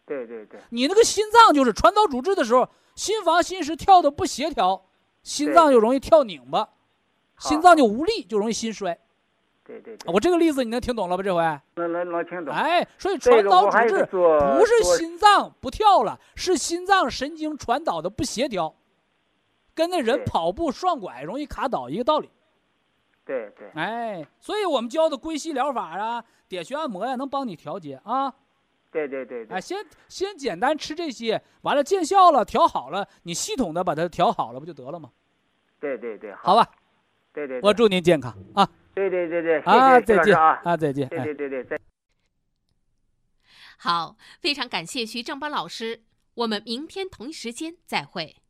[0.05, 4.85] 对对对，你那个心脏就是传导阻滞的时候，心房心室跳的不协调，
[5.23, 6.69] 心脏就容易跳拧巴，
[7.39, 8.99] 心脏就无力，就容易心衰。
[9.65, 11.23] 对对，我这个例子你能听懂了吧？
[11.23, 11.41] 这回
[11.77, 12.53] 能能能听懂。
[12.53, 18.75] 哎，所以传导主治不是心脏不跳了，是心脏神经传导的不协调，
[19.73, 22.29] 跟那人跑步双拐容易卡倒一个道理。
[23.25, 28.35] 对对，哎，所以我们教的归西疗法啊，点穴按摩呀，能帮你调节啊。
[28.93, 35.11] 对对对，哎，先先简单吃这些，完了见效了，调好了，你系统的把它调好了，不就得了吗？
[35.81, 36.71] 对对对，好吧。
[37.33, 38.69] 对对，我祝您健康啊。
[38.95, 41.09] 对对对对，啊，再见啊，啊，再见。
[41.09, 41.81] 对对对对，再。
[43.79, 46.03] 好，非常感谢徐正邦老师，
[46.35, 48.42] 我们明天同一时间再会。